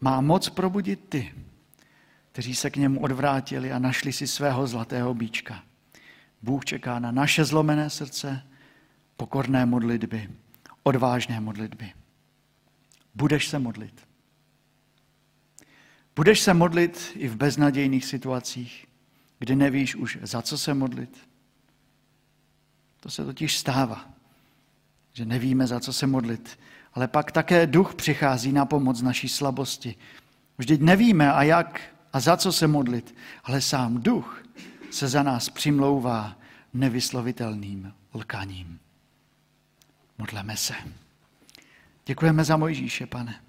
Má 0.00 0.20
moc 0.20 0.48
probudit 0.48 1.08
ty, 1.08 1.34
kteří 2.32 2.54
se 2.54 2.70
k 2.70 2.76
němu 2.76 3.00
odvrátili 3.00 3.72
a 3.72 3.78
našli 3.78 4.12
si 4.12 4.26
svého 4.26 4.66
zlatého 4.66 5.14
bíčka. 5.14 5.64
Bůh 6.42 6.64
čeká 6.64 6.98
na 6.98 7.10
naše 7.10 7.44
zlomené 7.44 7.90
srdce, 7.90 8.46
pokorné 9.16 9.66
modlitby, 9.66 10.30
odvážné 10.82 11.40
modlitby. 11.40 11.92
Budeš 13.14 13.48
se 13.48 13.58
modlit. 13.58 14.06
Budeš 16.16 16.40
se 16.40 16.54
modlit 16.54 17.12
i 17.14 17.28
v 17.28 17.36
beznadějných 17.36 18.04
situacích, 18.04 18.86
kdy 19.38 19.56
nevíš 19.56 19.94
už, 19.94 20.18
za 20.22 20.42
co 20.42 20.58
se 20.58 20.74
modlit. 20.74 21.28
To 23.00 23.10
se 23.10 23.24
totiž 23.24 23.58
stává, 23.58 24.09
že 25.12 25.24
nevíme, 25.24 25.66
za 25.66 25.80
co 25.80 25.92
se 25.92 26.06
modlit. 26.06 26.58
Ale 26.94 27.08
pak 27.08 27.32
také 27.32 27.66
duch 27.66 27.94
přichází 27.94 28.52
na 28.52 28.64
pomoc 28.64 29.02
naší 29.02 29.28
slabosti. 29.28 29.94
Vždyť 30.58 30.80
nevíme, 30.80 31.32
a 31.32 31.42
jak 31.42 31.80
a 32.12 32.20
za 32.20 32.36
co 32.36 32.52
se 32.52 32.66
modlit, 32.66 33.14
ale 33.44 33.60
sám 33.60 34.02
duch 34.02 34.42
se 34.90 35.08
za 35.08 35.22
nás 35.22 35.48
přimlouvá 35.48 36.36
nevyslovitelným 36.74 37.92
lkaním. 38.14 38.78
Modleme 40.18 40.56
se. 40.56 40.74
Děkujeme 42.06 42.44
za 42.44 42.56
Mojžíše, 42.56 43.06
pane. 43.06 43.40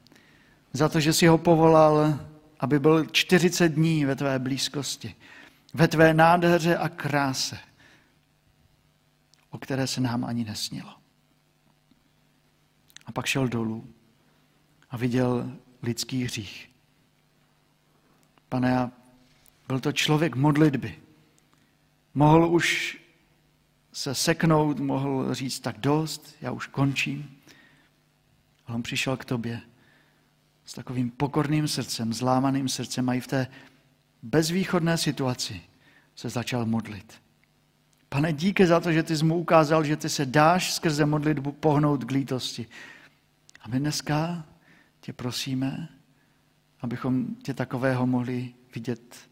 Za 0.74 0.90
to, 0.90 1.00
že 1.00 1.14
jsi 1.14 1.28
ho 1.28 1.38
povolal, 1.38 2.20
aby 2.60 2.80
byl 2.80 3.06
40 3.06 3.70
dní 3.70 4.06
ve 4.06 4.16
tvé 4.16 4.40
blízkosti 4.40 5.16
ve 5.74 5.88
tvé 5.88 6.14
nádheře 6.14 6.78
a 6.78 6.90
kráse, 6.90 7.60
o 9.50 9.58
které 9.58 9.88
se 9.88 10.02
nám 10.02 10.26
ani 10.26 10.44
nesnilo. 10.44 11.01
A 13.12 13.14
pak 13.14 13.26
šel 13.26 13.48
dolů 13.48 13.88
a 14.90 14.98
viděl 14.98 15.52
lidský 15.82 16.24
hřích. 16.24 16.70
Pane, 18.50 18.92
byl 19.68 19.80
to 19.80 19.92
člověk 19.92 20.36
modlitby. 20.36 21.00
Mohl 22.14 22.48
už 22.48 22.98
se 23.94 24.16
seknout, 24.16 24.80
mohl 24.80 25.34
říct 25.34 25.60
tak 25.60 25.78
dost, 25.78 26.36
já 26.42 26.52
už 26.52 26.68
končím. 26.68 27.38
Ale 28.68 28.76
on 28.76 28.84
přišel 28.84 29.18
k 29.18 29.26
tobě 29.26 29.62
s 30.66 30.74
takovým 30.74 31.12
pokorným 31.12 31.68
srdcem, 31.68 32.14
zlámaným 32.14 32.70
srdcem 32.70 33.10
a 33.10 33.14
i 33.14 33.20
v 33.20 33.28
té 33.28 33.48
bezvýchodné 34.24 34.98
situaci 34.98 35.62
se 36.16 36.30
začal 36.30 36.66
modlit. 36.66 37.22
Pane, 38.10 38.34
díky 38.34 38.68
za 38.68 38.80
to, 38.80 38.92
že 38.92 39.04
ty 39.04 39.18
jsi 39.18 39.26
mu 39.26 39.36
ukázal, 39.36 39.84
že 39.84 39.98
ty 39.98 40.10
se 40.10 40.26
dáš 40.26 40.74
skrze 40.74 41.06
modlitbu 41.06 41.52
pohnout 41.52 42.04
k 42.04 42.12
lítosti. 42.12 42.68
A 43.62 43.68
my 43.68 43.80
dneska 43.80 44.46
tě 45.00 45.14
prosíme, 45.14 45.90
abychom 46.80 47.36
tě 47.36 47.54
takového 47.54 48.08
mohli 48.08 48.54
vidět 48.76 49.30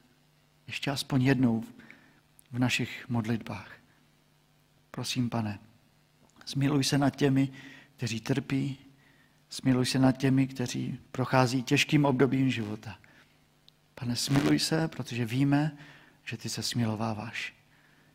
ještě 0.68 0.92
aspoň 0.92 1.24
jednou 1.24 1.64
v 2.52 2.60
našich 2.60 3.10
modlitbách. 3.10 3.72
Prosím, 4.92 5.30
pane, 5.30 5.60
smiluj 6.46 6.84
se 6.84 6.98
nad 6.98 7.16
těmi, 7.16 7.50
kteří 7.96 8.20
trpí, 8.20 8.78
smiluj 9.50 9.86
se 9.86 10.00
nad 10.00 10.12
těmi, 10.12 10.48
kteří 10.48 11.00
prochází 11.12 11.64
těžkým 11.64 12.06
obdobím 12.06 12.50
života. 12.50 12.98
Pane, 13.96 14.16
smiluj 14.16 14.60
se, 14.60 14.88
protože 14.88 15.26
víme, 15.26 15.78
že 16.24 16.38
ty 16.38 16.50
se 16.50 16.64
smilováváš. 16.64 17.54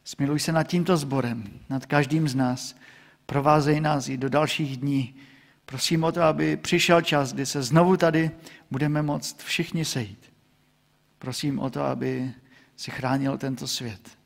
Smiluj 0.05 0.41
se 0.41 0.53
nad 0.53 0.63
tímto 0.63 0.97
sborem, 0.97 1.61
nad 1.69 1.87
každým 1.87 2.29
z 2.29 2.35
nás. 2.35 2.77
Provázej 3.27 3.81
nás 3.81 4.09
i 4.09 4.17
do 4.17 4.29
dalších 4.29 4.77
dní. 4.77 5.15
Prosím 5.65 6.05
o 6.05 6.13
to, 6.13 6.23
aby 6.23 6.57
přišel 6.57 7.01
čas, 7.01 7.33
kdy 7.33 7.47
se 7.47 7.63
znovu 7.63 7.97
tady 7.97 8.31
budeme 8.71 9.03
moct 9.03 9.43
všichni 9.43 9.85
sejít. 9.85 10.33
Prosím 11.19 11.59
o 11.59 11.71
to, 11.71 11.83
aby 11.83 12.33
si 12.77 12.91
chránil 12.91 13.39
tento 13.39 13.69
svět, 13.69 14.19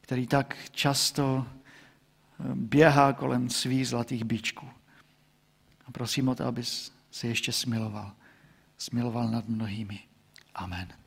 který 0.00 0.26
tak 0.26 0.56
často 0.70 1.46
eh, 1.46 2.44
běhá 2.54 3.12
kolem 3.12 3.50
svých 3.50 3.88
zlatých 3.88 4.24
bíčků. 4.24 4.66
A 5.86 5.90
prosím 5.90 6.28
o 6.28 6.34
to, 6.34 6.44
aby 6.44 6.62
se 7.10 7.26
ještě 7.26 7.52
smiloval. 7.52 8.12
Smiloval 8.78 9.28
nad 9.28 9.48
mnohými. 9.48 10.00
Amen. 10.54 11.05